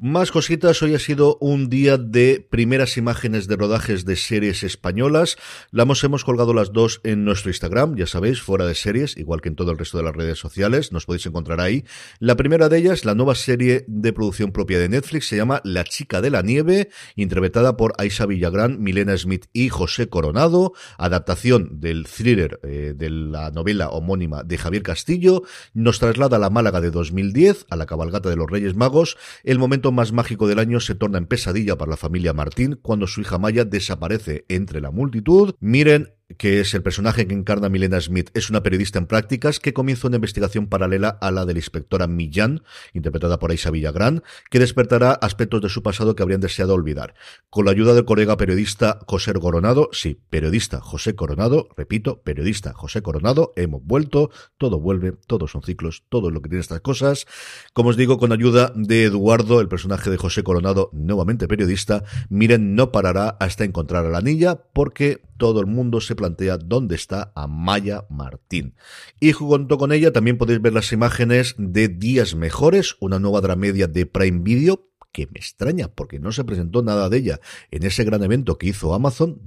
Más 0.00 0.30
cositas, 0.30 0.80
hoy 0.84 0.94
ha 0.94 1.00
sido 1.00 1.38
un 1.40 1.68
día 1.68 1.98
de 1.98 2.46
primeras 2.48 2.96
imágenes 2.96 3.48
de 3.48 3.56
rodajes 3.56 4.04
de 4.04 4.14
series 4.14 4.62
españolas. 4.62 5.36
Las 5.72 6.04
hemos 6.04 6.24
colgado 6.24 6.54
las 6.54 6.72
dos 6.72 7.00
en 7.02 7.24
nuestro 7.24 7.50
Instagram, 7.50 7.96
ya 7.96 8.06
sabéis, 8.06 8.40
fuera 8.40 8.64
de 8.64 8.76
series, 8.76 9.16
igual 9.16 9.40
que 9.40 9.48
en 9.48 9.56
todo 9.56 9.72
el 9.72 9.78
resto 9.78 9.98
de 9.98 10.04
las 10.04 10.14
redes 10.14 10.38
sociales, 10.38 10.92
nos 10.92 11.04
podéis 11.04 11.26
encontrar 11.26 11.60
ahí. 11.60 11.84
La 12.20 12.36
primera 12.36 12.68
de 12.68 12.78
ellas, 12.78 13.04
la 13.04 13.16
nueva 13.16 13.34
serie 13.34 13.84
de 13.88 14.12
producción 14.12 14.52
propia 14.52 14.78
de 14.78 14.88
Netflix, 14.88 15.26
se 15.26 15.36
llama 15.36 15.60
La 15.64 15.82
chica 15.82 16.20
de 16.20 16.30
la 16.30 16.42
nieve, 16.42 16.90
interpretada 17.16 17.76
por 17.76 17.94
Aisha 17.98 18.24
Villagrán, 18.24 18.80
Milena 18.80 19.16
Smith 19.16 19.46
y 19.52 19.68
José 19.68 20.08
Coronado, 20.08 20.74
adaptación 20.96 21.80
del 21.80 22.06
thriller 22.06 22.60
eh, 22.62 22.94
de 22.96 23.10
la 23.10 23.50
novela 23.50 23.88
homónima 23.88 24.44
de 24.44 24.58
Javier 24.58 24.84
Castillo, 24.84 25.42
nos 25.74 25.98
traslada 25.98 26.36
a 26.36 26.38
la 26.38 26.50
Málaga 26.50 26.80
de 26.80 26.92
2010, 26.92 27.66
a 27.68 27.74
la 27.74 27.86
cabalgata 27.86 28.30
de 28.30 28.36
los 28.36 28.48
Reyes 28.48 28.76
Magos, 28.76 29.16
el 29.42 29.58
momento 29.58 29.87
más 29.92 30.12
mágico 30.12 30.46
del 30.46 30.58
año 30.58 30.80
se 30.80 30.94
torna 30.94 31.18
en 31.18 31.26
pesadilla 31.26 31.76
para 31.76 31.90
la 31.90 31.96
familia 31.96 32.32
Martín 32.32 32.78
cuando 32.80 33.06
su 33.06 33.20
hija 33.20 33.38
Maya 33.38 33.64
desaparece 33.64 34.44
entre 34.48 34.80
la 34.80 34.90
multitud. 34.90 35.54
Miren 35.60 36.08
que 36.36 36.60
es 36.60 36.74
el 36.74 36.82
personaje 36.82 37.26
que 37.26 37.34
encarna 37.34 37.68
Milena 37.68 38.00
Smith, 38.00 38.30
es 38.34 38.50
una 38.50 38.62
periodista 38.62 38.98
en 38.98 39.06
prácticas 39.06 39.60
que 39.60 39.72
comienza 39.72 40.08
una 40.08 40.16
investigación 40.16 40.66
paralela 40.66 41.08
a 41.08 41.30
la 41.30 41.46
de 41.46 41.54
la 41.54 41.58
inspectora 41.58 42.06
Millán, 42.06 42.62
interpretada 42.92 43.38
por 43.38 43.50
Aisha 43.50 43.70
Villagrán, 43.70 44.22
que 44.50 44.58
despertará 44.58 45.12
aspectos 45.12 45.62
de 45.62 45.68
su 45.70 45.82
pasado 45.82 46.14
que 46.14 46.22
habrían 46.22 46.40
deseado 46.40 46.74
olvidar. 46.74 47.14
Con 47.48 47.64
la 47.64 47.70
ayuda 47.70 47.94
del 47.94 48.04
colega 48.04 48.36
periodista 48.36 49.00
José 49.06 49.32
Coronado, 49.32 49.88
sí, 49.92 50.20
periodista 50.28 50.80
José 50.80 51.14
Coronado, 51.14 51.68
repito, 51.76 52.20
periodista 52.22 52.74
José 52.74 53.00
Coronado, 53.00 53.52
hemos 53.56 53.82
vuelto, 53.82 54.30
todo 54.58 54.80
vuelve, 54.80 55.12
todos 55.26 55.50
son 55.50 55.62
ciclos, 55.62 56.04
todo 56.10 56.30
lo 56.30 56.42
que 56.42 56.50
tiene 56.50 56.60
estas 56.60 56.80
cosas. 56.80 57.26
Como 57.72 57.90
os 57.90 57.96
digo, 57.96 58.18
con 58.18 58.32
ayuda 58.32 58.72
de 58.74 59.04
Eduardo, 59.04 59.60
el 59.60 59.68
personaje 59.68 60.10
de 60.10 60.18
José 60.18 60.42
Coronado, 60.42 60.90
nuevamente 60.92 61.48
periodista, 61.48 62.04
miren, 62.28 62.74
no 62.74 62.92
parará 62.92 63.28
hasta 63.40 63.64
encontrar 63.64 64.04
a 64.04 64.10
la 64.10 64.20
niña, 64.20 64.56
porque 64.72 65.22
todo 65.38 65.60
el 65.60 65.66
mundo 65.66 66.00
se 66.00 66.14
plantea 66.14 66.58
dónde 66.58 66.96
está 66.96 67.32
Amaya 67.34 68.04
Martín. 68.10 68.74
Y 69.20 69.32
junto 69.32 69.78
con 69.78 69.92
ella 69.92 70.12
también 70.12 70.36
podéis 70.36 70.60
ver 70.60 70.74
las 70.74 70.92
imágenes 70.92 71.54
de 71.56 71.88
Días 71.88 72.34
Mejores, 72.34 72.96
una 73.00 73.18
nueva 73.18 73.40
dramedia 73.40 73.86
de 73.86 74.04
Prime 74.04 74.40
Video, 74.42 74.87
que 75.12 75.26
me 75.26 75.38
extraña 75.38 75.88
porque 75.88 76.18
no 76.18 76.32
se 76.32 76.44
presentó 76.44 76.82
nada 76.82 77.08
de 77.08 77.18
ella 77.18 77.40
en 77.70 77.84
ese 77.84 78.04
gran 78.04 78.22
evento 78.22 78.58
que 78.58 78.68
hizo 78.68 78.94
Amazon. 78.94 79.40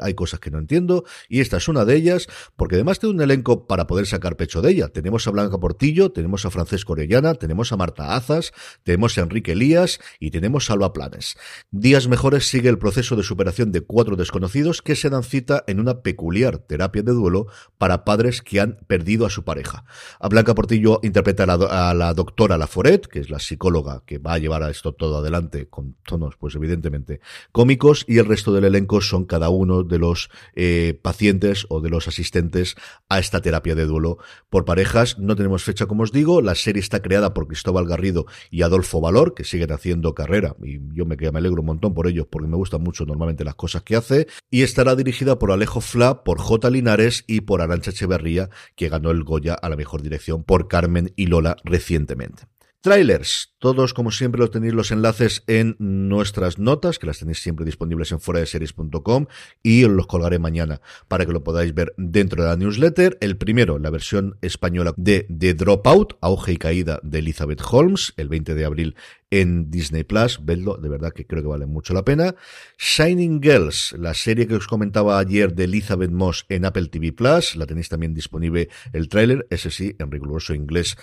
Hay 0.00 0.14
cosas 0.14 0.40
que 0.40 0.50
no 0.50 0.58
entiendo 0.58 1.04
y 1.28 1.40
esta 1.40 1.56
es 1.56 1.68
una 1.68 1.84
de 1.84 1.96
ellas 1.96 2.28
porque 2.56 2.76
además 2.76 2.98
tiene 2.98 3.14
un 3.14 3.20
elenco 3.20 3.66
para 3.66 3.86
poder 3.86 4.06
sacar 4.06 4.36
pecho 4.36 4.62
de 4.62 4.70
ella. 4.70 4.88
Tenemos 4.88 5.26
a 5.26 5.30
Blanca 5.30 5.58
Portillo, 5.58 6.12
tenemos 6.12 6.44
a 6.44 6.50
Francesco 6.50 6.92
Orellana, 6.92 7.34
tenemos 7.34 7.72
a 7.72 7.76
Marta 7.76 8.14
Azas, 8.14 8.52
tenemos 8.82 9.16
a 9.16 9.22
Enrique 9.22 9.52
Elías 9.52 10.00
y 10.18 10.30
tenemos 10.30 10.70
a 10.70 10.74
Alba 10.74 10.92
Planes. 10.92 11.36
Días 11.70 12.08
Mejores 12.08 12.48
sigue 12.48 12.68
el 12.68 12.78
proceso 12.78 13.16
de 13.16 13.22
superación 13.22 13.72
de 13.72 13.80
cuatro 13.80 14.16
desconocidos 14.16 14.82
que 14.82 14.96
se 14.96 15.10
dan 15.10 15.22
cita 15.22 15.64
en 15.66 15.80
una 15.80 16.02
peculiar 16.02 16.58
terapia 16.58 17.02
de 17.02 17.12
duelo 17.12 17.46
para 17.78 18.04
padres 18.04 18.42
que 18.42 18.60
han 18.60 18.76
perdido 18.86 19.26
a 19.26 19.30
su 19.30 19.44
pareja. 19.44 19.84
A 20.18 20.28
Blanca 20.28 20.54
Portillo 20.54 21.00
interpreta 21.02 21.44
a 21.44 21.46
la, 21.46 21.90
a 21.90 21.94
la 21.94 22.14
doctora 22.14 22.58
Laforet, 22.58 23.06
que 23.06 23.20
es 23.20 23.30
la 23.30 23.38
psicóloga 23.38 24.02
que 24.06 24.18
va 24.18 24.34
a 24.34 24.38
llevar 24.38 24.62
a 24.62 24.70
todo 24.92 25.18
adelante 25.18 25.68
con 25.68 25.96
tonos, 26.04 26.36
pues 26.36 26.54
evidentemente 26.54 27.20
cómicos 27.52 28.04
y 28.06 28.18
el 28.18 28.26
resto 28.26 28.52
del 28.52 28.64
elenco 28.64 29.00
son 29.00 29.24
cada 29.24 29.48
uno 29.48 29.82
de 29.82 29.98
los 29.98 30.30
eh, 30.54 30.98
pacientes 31.02 31.66
o 31.68 31.80
de 31.80 31.90
los 31.90 32.08
asistentes 32.08 32.76
a 33.08 33.18
esta 33.18 33.40
terapia 33.40 33.74
de 33.74 33.86
duelo 33.86 34.18
por 34.48 34.64
parejas. 34.64 35.18
No 35.18 35.36
tenemos 35.36 35.64
fecha, 35.64 35.86
como 35.86 36.02
os 36.02 36.12
digo. 36.12 36.42
La 36.42 36.54
serie 36.54 36.80
está 36.80 37.02
creada 37.02 37.34
por 37.34 37.46
Cristóbal 37.46 37.86
Garrido 37.86 38.26
y 38.50 38.62
Adolfo 38.62 39.00
Valor, 39.00 39.34
que 39.34 39.44
siguen 39.44 39.72
haciendo 39.72 40.14
carrera 40.14 40.56
y 40.62 40.78
yo 40.94 41.06
me, 41.06 41.16
me 41.16 41.38
alegro 41.38 41.60
un 41.60 41.66
montón 41.66 41.94
por 41.94 42.06
ellos 42.06 42.26
porque 42.30 42.48
me 42.48 42.56
gustan 42.56 42.82
mucho 42.82 43.04
normalmente 43.04 43.44
las 43.44 43.54
cosas 43.54 43.82
que 43.82 43.96
hace. 43.96 44.26
Y 44.50 44.62
estará 44.62 44.96
dirigida 44.96 45.38
por 45.38 45.52
Alejo 45.52 45.80
Fla, 45.80 46.24
por 46.24 46.38
J. 46.38 46.70
Linares 46.70 47.24
y 47.26 47.42
por 47.42 47.62
Arancha 47.62 47.90
Echeverría, 47.90 48.50
que 48.76 48.88
ganó 48.88 49.10
el 49.10 49.24
Goya 49.24 49.54
a 49.54 49.68
la 49.68 49.76
mejor 49.76 50.02
dirección 50.02 50.44
por 50.44 50.68
Carmen 50.68 51.12
y 51.16 51.26
Lola 51.26 51.56
recientemente. 51.64 52.44
Trailers. 52.82 53.54
Todos, 53.58 53.92
como 53.92 54.10
siempre, 54.10 54.40
los 54.40 54.50
tenéis 54.50 54.72
los 54.72 54.90
enlaces 54.90 55.44
en 55.46 55.76
nuestras 55.78 56.58
notas, 56.58 56.98
que 56.98 57.06
las 57.06 57.18
tenéis 57.18 57.42
siempre 57.42 57.66
disponibles 57.66 58.10
en 58.10 58.20
fuera 58.20 58.40
de 58.40 58.46
series.com 58.46 59.26
y 59.62 59.84
os 59.84 59.90
los 59.90 60.06
colgaré 60.06 60.38
mañana 60.38 60.80
para 61.06 61.26
que 61.26 61.32
lo 61.32 61.44
podáis 61.44 61.74
ver 61.74 61.92
dentro 61.98 62.42
de 62.42 62.48
la 62.48 62.56
newsletter. 62.56 63.18
El 63.20 63.36
primero, 63.36 63.78
la 63.78 63.90
versión 63.90 64.38
española 64.40 64.94
de 64.96 65.26
The 65.28 65.52
Dropout, 65.52 66.16
auge 66.22 66.52
y 66.52 66.56
caída 66.56 67.00
de 67.02 67.18
Elizabeth 67.18 67.60
Holmes, 67.70 68.14
el 68.16 68.30
20 68.30 68.54
de 68.54 68.64
abril 68.64 68.96
en 69.30 69.70
Disney 69.70 70.04
Plus. 70.04 70.44
Vedlo, 70.44 70.76
de 70.76 70.88
verdad 70.88 71.12
que 71.12 71.26
creo 71.26 71.42
que 71.42 71.48
vale 71.48 71.66
mucho 71.66 71.94
la 71.94 72.04
pena. 72.04 72.34
Shining 72.78 73.40
Girls, 73.42 73.94
la 73.98 74.14
serie 74.14 74.46
que 74.46 74.56
os 74.56 74.66
comentaba 74.66 75.18
ayer 75.18 75.54
de 75.54 75.64
Elizabeth 75.64 76.10
Moss 76.10 76.46
en 76.48 76.64
Apple 76.64 76.88
TV 76.88 77.12
Plus. 77.12 77.56
La 77.56 77.66
tenéis 77.66 77.88
también 77.88 78.14
disponible 78.14 78.68
el 78.92 79.08
tráiler, 79.08 79.46
ese 79.50 79.70
sí, 79.70 79.94
en 79.98 80.10
riguroso 80.10 80.54
inglés 80.54 80.96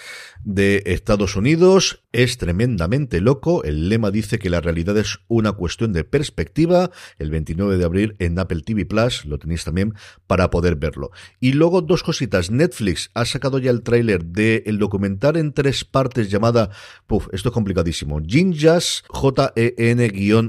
de 0.43 0.84
Estados 0.86 1.36
Unidos. 1.36 2.03
Es 2.17 2.38
tremendamente 2.39 3.21
loco. 3.21 3.63
El 3.63 3.89
lema 3.89 4.09
dice 4.09 4.39
que 4.39 4.50
la 4.50 4.59
realidad 4.59 4.97
es 4.97 5.19
una 5.27 5.51
cuestión 5.51 5.93
de 5.93 6.03
perspectiva. 6.03 6.89
El 7.19 7.29
29 7.29 7.77
de 7.77 7.86
abril 7.86 8.15
en 8.17 8.39
Apple 8.39 8.62
TV 8.62 8.88
Plus 8.88 9.24
lo 9.25 9.38
tenéis 9.38 9.63
también 9.63 9.93
para 10.25 10.50
poder 10.50 10.77
verlo. 10.77 11.12
Y 11.39 11.51
luego 11.53 11.83
dos 11.83 12.01
cositas. 12.01 12.50
Netflix 12.50 13.12
ha 13.13 13.24
sacado 13.24 13.59
ya 13.59 13.69
el 13.69 13.83
tráiler 13.83 14.25
del 14.25 14.63
el 14.65 14.79
documental 14.79 15.38
en 15.38 15.53
tres 15.53 15.86
partes 15.86 16.31
llamada, 16.31 16.71
puf, 17.05 17.27
esto 17.33 17.50
es 17.50 17.53
complicadísimo. 17.53 18.19
Jinjas, 18.25 19.03
J-E-N-Y-U-H-S, 19.09 20.47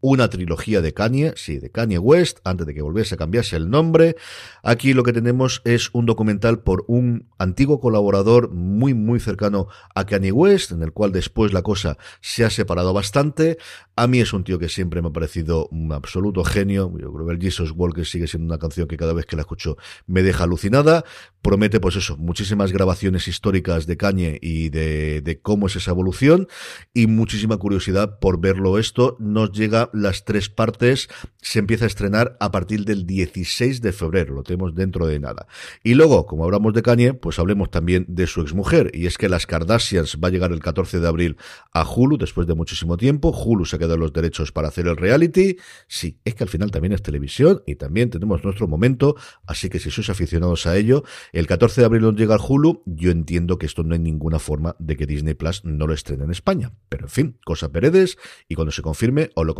una 0.00 0.28
trilogía 0.28 0.80
de 0.80 0.94
Kanye, 0.94 1.32
sí, 1.36 1.58
de 1.58 1.70
Kanye 1.70 1.98
West, 1.98 2.38
antes 2.44 2.66
de 2.66 2.74
que 2.74 2.82
volviese 2.82 3.14
a 3.14 3.18
cambiarse 3.18 3.56
el 3.56 3.68
nombre. 3.68 4.16
Aquí 4.62 4.94
lo 4.94 5.02
que 5.02 5.12
tenemos 5.12 5.60
es 5.64 5.90
un 5.92 6.06
documental 6.06 6.60
por 6.60 6.84
un 6.86 7.28
antiguo 7.38 7.80
colaborador 7.80 8.52
muy, 8.52 8.94
muy 8.94 9.20
cercano 9.20 9.68
a 9.94 10.06
Kanye 10.06 10.32
West, 10.32 10.72
en 10.72 10.82
el 10.82 10.92
cual 10.92 11.12
después 11.12 11.52
la 11.52 11.62
cosa 11.62 11.98
se 12.20 12.44
ha 12.44 12.50
separado 12.50 12.92
bastante. 12.92 13.58
A 13.96 14.06
mí 14.06 14.20
es 14.20 14.32
un 14.32 14.44
tío 14.44 14.58
que 14.58 14.68
siempre 14.68 15.02
me 15.02 15.08
ha 15.08 15.12
parecido 15.12 15.68
un 15.72 15.92
absoluto 15.92 16.44
genio. 16.44 16.92
Yo 16.98 17.12
creo 17.12 17.26
que 17.26 17.32
el 17.32 17.40
Jesus 17.40 17.72
Walker 17.74 18.06
sigue 18.06 18.28
siendo 18.28 18.46
una 18.46 18.58
canción 18.58 18.86
que 18.86 18.96
cada 18.96 19.12
vez 19.12 19.26
que 19.26 19.36
la 19.36 19.42
escucho 19.42 19.76
me 20.06 20.22
deja 20.22 20.44
alucinada. 20.44 21.04
Promete, 21.42 21.80
pues 21.80 21.96
eso, 21.96 22.16
muchísimas 22.16 22.72
grabaciones 22.72 23.26
históricas 23.26 23.86
de 23.86 23.96
Kanye 23.96 24.38
y 24.40 24.68
de, 24.68 25.22
de 25.22 25.40
cómo 25.40 25.66
es 25.66 25.76
esa 25.76 25.90
evolución 25.90 26.46
y 26.94 27.06
muchísima 27.06 27.56
curiosidad 27.56 28.18
por 28.20 28.40
verlo 28.40 28.78
esto. 28.78 29.16
Nos 29.18 29.50
llega 29.52 29.87
las 29.92 30.24
tres 30.24 30.48
partes 30.48 31.08
se 31.40 31.58
empieza 31.58 31.84
a 31.84 31.88
estrenar 31.88 32.36
a 32.40 32.50
partir 32.50 32.84
del 32.84 33.06
16 33.06 33.80
de 33.80 33.92
febrero, 33.92 34.34
lo 34.34 34.42
tenemos 34.42 34.74
dentro 34.74 35.06
de 35.06 35.18
nada. 35.20 35.46
Y 35.82 35.94
luego, 35.94 36.26
como 36.26 36.44
hablamos 36.44 36.74
de 36.74 36.82
Kanye, 36.82 37.14
pues 37.14 37.38
hablemos 37.38 37.70
también 37.70 38.04
de 38.08 38.26
su 38.26 38.40
exmujer, 38.40 38.90
y 38.94 39.06
es 39.06 39.18
que 39.18 39.28
las 39.28 39.46
Kardashians 39.46 40.18
va 40.22 40.28
a 40.28 40.30
llegar 40.30 40.52
el 40.52 40.60
14 40.60 41.00
de 41.00 41.08
abril 41.08 41.36
a 41.72 41.88
Hulu 41.88 42.18
después 42.18 42.46
de 42.46 42.54
muchísimo 42.54 42.96
tiempo. 42.96 43.30
Hulu 43.30 43.64
se 43.64 43.76
ha 43.76 43.78
quedado 43.78 43.96
los 43.96 44.12
derechos 44.12 44.52
para 44.52 44.68
hacer 44.68 44.86
el 44.86 44.96
reality. 44.96 45.56
Sí, 45.86 46.18
es 46.24 46.34
que 46.34 46.44
al 46.44 46.50
final 46.50 46.70
también 46.70 46.92
es 46.92 47.02
televisión 47.02 47.62
y 47.66 47.76
también 47.76 48.10
tenemos 48.10 48.44
nuestro 48.44 48.68
momento, 48.68 49.16
así 49.46 49.68
que 49.68 49.78
si 49.78 49.90
sois 49.90 50.10
aficionados 50.10 50.66
a 50.66 50.76
ello, 50.76 51.04
el 51.32 51.46
14 51.46 51.80
de 51.80 51.84
abril 51.86 52.02
nos 52.02 52.16
llega 52.16 52.34
al 52.34 52.40
Hulu. 52.46 52.82
Yo 52.86 53.10
entiendo 53.10 53.58
que 53.58 53.66
esto 53.66 53.82
no 53.82 53.94
hay 53.94 54.00
ninguna 54.00 54.38
forma 54.38 54.76
de 54.78 54.96
que 54.96 55.06
Disney 55.06 55.34
Plus 55.34 55.64
no 55.64 55.86
lo 55.86 55.94
estrene 55.94 56.24
en 56.24 56.30
España, 56.30 56.72
pero 56.88 57.06
en 57.06 57.10
fin, 57.10 57.38
cosa 57.44 57.70
Peredes, 57.70 58.18
y 58.48 58.54
cuando 58.54 58.72
se 58.72 58.82
confirme 58.82 59.30
os 59.34 59.46
lo 59.46 59.54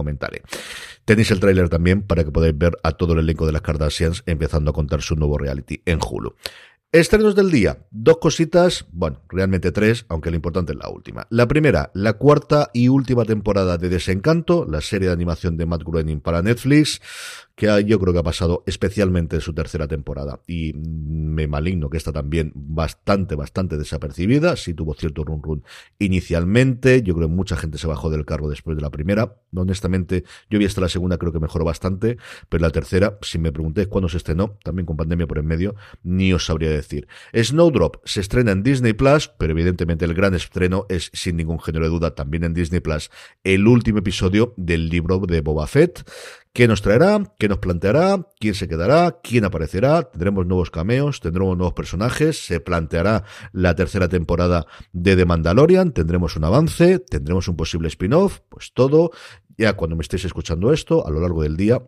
Tenéis 1.05 1.31
el 1.31 1.41
tráiler 1.41 1.69
también 1.69 2.03
para 2.03 2.25
que 2.25 2.31
podáis 2.31 2.57
ver 2.57 2.77
a 2.83 2.93
todo 2.93 3.15
el 3.15 3.21
elenco 3.21 3.47
de 3.47 3.53
las 3.53 3.63
Kardashians 3.63 4.23
empezando 4.27 4.71
a 4.71 4.75
contar 4.75 5.03
su 5.03 5.17
nuevo 5.17 5.39
reality 5.39 5.83
en 5.87 5.99
Hulu. 5.99 6.35
Estrenos 6.91 7.35
del 7.35 7.51
día. 7.51 7.87
Dos 7.91 8.17
cositas, 8.17 8.87
bueno, 8.93 9.21
realmente 9.29 9.73
tres, 9.73 10.07
aunque 10.09 10.31
lo 10.31 10.37
importante 10.37 10.73
es 10.73 10.79
la 10.79 10.89
última. 10.89 11.27
La 11.29 11.47
primera, 11.47 11.91
la 11.93 12.15
cuarta 12.15 12.71
y 12.73 12.89
última 12.89 13.27
temporada 13.27 13.77
de 13.77 13.91
Desencanto, 13.91 14.65
la 14.67 14.81
serie 14.81 15.09
de 15.09 15.15
animación 15.15 15.59
de 15.59 15.67
Matt 15.67 15.83
Groening 15.83 16.21
para 16.23 16.41
Netflix, 16.41 17.03
que 17.59 17.85
yo 17.85 17.99
creo 17.99 18.13
que 18.13 18.21
ha 18.21 18.23
pasado 18.23 18.63
especialmente 18.67 19.35
en 19.35 19.43
su 19.43 19.53
tercera 19.53 19.89
temporada. 19.89 20.41
Y 20.47 20.73
me 20.75 21.49
maligno 21.49 21.91
que 21.91 21.97
está 21.97 22.13
también 22.13 22.53
bastante, 22.55 23.35
bastante 23.35 23.77
desapercibida. 23.77 24.55
Sí 24.55 24.75
tuvo 24.75 24.95
cierto 24.95 25.25
run 25.25 25.43
run 25.43 25.65
inicialmente. 25.99 27.03
Yo 27.03 27.15
creo 27.17 27.27
que 27.27 27.35
mucha 27.35 27.57
gente 27.57 27.77
se 27.77 27.89
bajó 27.89 28.11
del 28.11 28.25
carro 28.25 28.49
después 28.49 28.77
de 28.77 28.83
la 28.83 28.91
primera. 28.91 29.35
Honestamente, 29.53 30.23
yo 30.49 30.61
vi 30.61 30.67
hasta 30.67 30.81
la 30.81 30.89
segunda, 30.89 31.19
creo 31.19 31.33
que 31.33 31.41
mejoró 31.41 31.65
bastante. 31.65 32.17
Pero 32.49 32.63
la 32.63 32.71
tercera, 32.71 33.19
si 33.23 33.41
me 33.41 33.51
preguntéis 33.51 33.89
cuándo 33.89 34.09
se 34.09 34.19
estrenó, 34.19 34.57
también 34.63 34.87
con 34.87 34.97
pandemia 34.97 35.27
por 35.27 35.39
en 35.39 35.47
medio, 35.47 35.75
ni 36.05 36.33
os 36.33 36.47
sabría 36.47 36.71
decir. 36.71 37.09
Snowdrop 37.35 37.97
se 38.05 38.21
estrena 38.21 38.53
en 38.53 38.63
Disney 38.63 38.93
Plus, 38.93 39.33
pero 39.37 39.53
evidentemente 39.53 40.05
el 40.05 40.15
gran 40.15 40.33
estreno 40.35 40.87
es, 40.89 41.11
sin 41.13 41.37
ningún 41.37 41.59
género 41.59 41.87
de 41.87 41.91
duda, 41.91 42.15
también 42.15 42.45
en 42.45 42.55
Disney 42.55 42.79
Plus, 42.79 43.11
el 43.43 43.67
último 43.67 43.99
episodio 43.99 44.55
del 44.57 44.89
libro 44.89 45.19
de 45.19 45.41
Boba 45.41 45.67
Fett, 45.67 46.09
¿Qué 46.59 46.67
nos 46.67 46.83
traerá? 46.83 47.23
¿Qué 47.39 47.47
nos 47.49 47.59
planteará? 47.59 48.27
¿Quién 48.41 48.53
se 48.53 48.67
quedará? 48.67 49.21
¿Quién 49.23 49.45
aparecerá? 49.45 50.11
Tendremos 50.11 50.45
nuevos 50.45 50.73
cameos, 50.73 51.21
tendremos 51.21 51.57
nuevos 51.57 51.75
personajes, 51.75 52.45
se 52.45 52.59
planteará 52.59 53.23
la 53.53 53.77
tercera 53.77 54.09
temporada 54.09 54.67
de 54.93 55.15
The 55.15 55.25
Mandalorian, 55.25 55.93
tendremos 55.93 56.35
un 56.35 56.43
avance, 56.43 56.99
tendremos 56.99 57.47
un 57.47 57.57
posible 57.57 57.87
spin-off, 57.87 58.41
pues 58.49 58.73
todo, 58.75 59.13
ya 59.57 59.75
cuando 59.75 59.95
me 59.95 60.03
estéis 60.03 60.25
escuchando 60.25 60.73
esto, 60.73 61.07
a 61.07 61.13
lo 61.13 61.21
largo 61.21 61.45
del 61.45 61.57
día, 61.57 61.81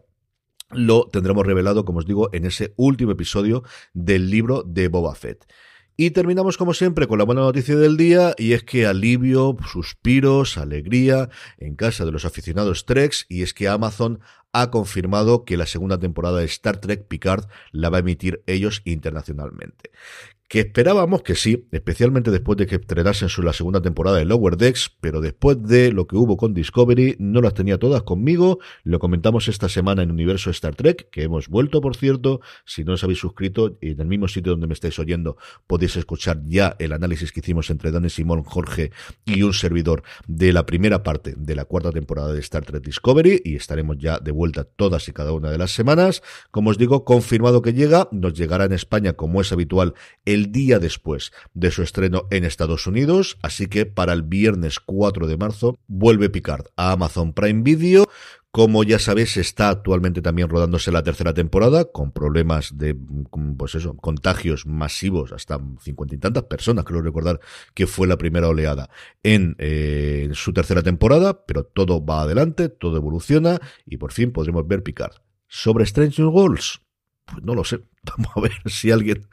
lo 0.70 1.08
tendremos 1.08 1.44
revelado, 1.44 1.84
como 1.84 1.98
os 1.98 2.06
digo, 2.06 2.30
en 2.32 2.44
ese 2.44 2.72
último 2.76 3.10
episodio 3.10 3.64
del 3.92 4.30
libro 4.30 4.62
de 4.62 4.86
Boba 4.86 5.16
Fett. 5.16 5.46
Y 6.02 6.12
terminamos 6.12 6.56
como 6.56 6.72
siempre 6.72 7.06
con 7.06 7.18
la 7.18 7.24
buena 7.24 7.42
noticia 7.42 7.76
del 7.76 7.98
día 7.98 8.34
y 8.38 8.54
es 8.54 8.62
que 8.62 8.86
alivio, 8.86 9.54
suspiros, 9.70 10.56
alegría 10.56 11.28
en 11.58 11.76
casa 11.76 12.06
de 12.06 12.10
los 12.10 12.24
aficionados 12.24 12.86
Treks 12.86 13.26
y 13.28 13.42
es 13.42 13.52
que 13.52 13.68
Amazon 13.68 14.20
ha 14.50 14.70
confirmado 14.70 15.44
que 15.44 15.58
la 15.58 15.66
segunda 15.66 15.98
temporada 15.98 16.38
de 16.38 16.46
Star 16.46 16.78
Trek 16.78 17.06
Picard 17.06 17.44
la 17.70 17.90
va 17.90 17.98
a 17.98 18.00
emitir 18.00 18.42
ellos 18.46 18.80
internacionalmente 18.86 19.90
que 20.50 20.58
esperábamos 20.58 21.22
que 21.22 21.36
sí, 21.36 21.68
especialmente 21.70 22.32
después 22.32 22.58
de 22.58 22.66
que 22.66 22.74
estrenasen 22.74 23.28
su 23.28 23.40
la 23.40 23.52
segunda 23.52 23.80
temporada 23.80 24.16
de 24.16 24.24
Lower 24.24 24.56
Decks, 24.56 24.90
pero 25.00 25.20
después 25.20 25.62
de 25.62 25.92
lo 25.92 26.08
que 26.08 26.16
hubo 26.16 26.36
con 26.36 26.54
Discovery, 26.54 27.14
no 27.20 27.40
las 27.40 27.54
tenía 27.54 27.78
todas 27.78 28.02
conmigo, 28.02 28.58
lo 28.82 28.98
comentamos 28.98 29.46
esta 29.46 29.68
semana 29.68 30.02
en 30.02 30.10
Universo 30.10 30.50
Star 30.50 30.74
Trek, 30.74 31.08
que 31.10 31.22
hemos 31.22 31.46
vuelto, 31.46 31.80
por 31.80 31.94
cierto, 31.94 32.40
si 32.64 32.82
no 32.82 32.94
os 32.94 33.04
habéis 33.04 33.20
suscrito, 33.20 33.78
en 33.80 34.00
el 34.00 34.08
mismo 34.08 34.26
sitio 34.26 34.50
donde 34.50 34.66
me 34.66 34.74
estáis 34.74 34.98
oyendo, 34.98 35.36
podéis 35.68 35.94
escuchar 35.94 36.42
ya 36.44 36.74
el 36.80 36.94
análisis 36.94 37.30
que 37.30 37.38
hicimos 37.38 37.70
entre 37.70 37.92
Dani 37.92 38.10
Simón, 38.10 38.42
Jorge 38.42 38.90
y 39.24 39.42
un 39.42 39.54
servidor 39.54 40.02
de 40.26 40.52
la 40.52 40.66
primera 40.66 41.04
parte 41.04 41.36
de 41.36 41.54
la 41.54 41.64
cuarta 41.64 41.92
temporada 41.92 42.32
de 42.32 42.40
Star 42.40 42.64
Trek 42.64 42.82
Discovery, 42.82 43.40
y 43.44 43.54
estaremos 43.54 43.98
ya 43.98 44.18
de 44.18 44.32
vuelta 44.32 44.64
todas 44.64 45.06
y 45.06 45.12
cada 45.12 45.30
una 45.30 45.52
de 45.52 45.58
las 45.58 45.70
semanas. 45.70 46.24
Como 46.50 46.70
os 46.70 46.76
digo, 46.76 47.04
confirmado 47.04 47.62
que 47.62 47.72
llega, 47.72 48.08
nos 48.10 48.34
llegará 48.34 48.64
en 48.64 48.72
España, 48.72 49.12
como 49.12 49.40
es 49.40 49.52
habitual, 49.52 49.94
el 50.24 50.39
el 50.40 50.52
día 50.52 50.78
después 50.78 51.32
de 51.52 51.70
su 51.70 51.82
estreno 51.82 52.26
en 52.30 52.44
Estados 52.44 52.86
Unidos, 52.86 53.36
así 53.42 53.66
que 53.66 53.84
para 53.84 54.14
el 54.14 54.22
viernes 54.22 54.80
4 54.80 55.26
de 55.26 55.36
marzo 55.36 55.78
vuelve 55.86 56.30
Picard 56.30 56.66
a 56.76 56.92
Amazon 56.92 57.34
Prime 57.34 57.62
Video. 57.62 58.08
Como 58.50 58.82
ya 58.82 58.98
sabéis, 58.98 59.36
está 59.36 59.68
actualmente 59.68 60.22
también 60.22 60.48
rodándose 60.48 60.90
la 60.90 61.04
tercera 61.04 61.32
temporada, 61.34 61.84
con 61.84 62.10
problemas 62.10 62.76
de, 62.78 62.96
pues 63.56 63.76
eso, 63.76 63.96
contagios 63.96 64.66
masivos, 64.66 65.30
hasta 65.32 65.60
cincuenta 65.80 66.16
y 66.16 66.18
tantas 66.18 66.44
personas, 66.44 66.84
creo 66.84 67.00
recordar 67.00 67.38
que 67.74 67.86
fue 67.86 68.08
la 68.08 68.18
primera 68.18 68.48
oleada 68.48 68.90
en, 69.22 69.54
eh, 69.58 70.22
en 70.24 70.34
su 70.34 70.52
tercera 70.52 70.82
temporada, 70.82 71.44
pero 71.46 71.62
todo 71.62 72.04
va 72.04 72.22
adelante, 72.22 72.70
todo 72.70 72.96
evoluciona, 72.96 73.60
y 73.86 73.98
por 73.98 74.10
fin 74.10 74.32
podremos 74.32 74.66
ver 74.66 74.82
Picard. 74.82 75.12
¿Sobre 75.46 75.84
Strange 75.84 76.20
New 76.20 76.32
Worlds? 76.32 76.80
Pues 77.26 77.44
no 77.44 77.54
lo 77.54 77.62
sé. 77.62 77.80
Vamos 78.02 78.32
a 78.34 78.40
ver 78.40 78.52
si 78.66 78.90
alguien 78.90 79.28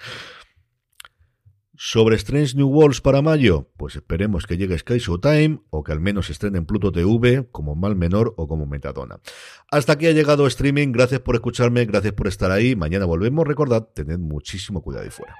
sobre 1.77 2.15
Strange 2.15 2.57
New 2.57 2.67
Worlds 2.67 3.01
para 3.01 3.21
mayo, 3.21 3.69
pues 3.77 3.95
esperemos 3.95 4.47
que 4.47 4.57
llegue 4.57 4.77
Sky 4.77 4.97
Time 5.21 5.59
o 5.69 5.83
que 5.83 5.91
al 5.91 5.99
menos 5.99 6.29
estrene 6.31 6.57
en 6.57 6.65
Pluto 6.65 6.91
TV 6.91 7.47
como 7.51 7.75
Mal 7.75 7.95
Menor 7.95 8.33
o 8.35 8.47
como 8.47 8.65
Metadona. 8.65 9.19
Hasta 9.71 9.93
aquí 9.93 10.07
ha 10.07 10.11
llegado 10.11 10.47
streaming, 10.47 10.91
gracias 10.91 11.21
por 11.21 11.35
escucharme, 11.35 11.85
gracias 11.85 12.13
por 12.13 12.27
estar 12.27 12.51
ahí, 12.51 12.75
mañana 12.75 13.05
volvemos, 13.05 13.47
recordad, 13.47 13.87
tened 13.93 14.17
muchísimo 14.17 14.81
cuidado 14.81 15.05
y 15.05 15.11
fuera. 15.11 15.35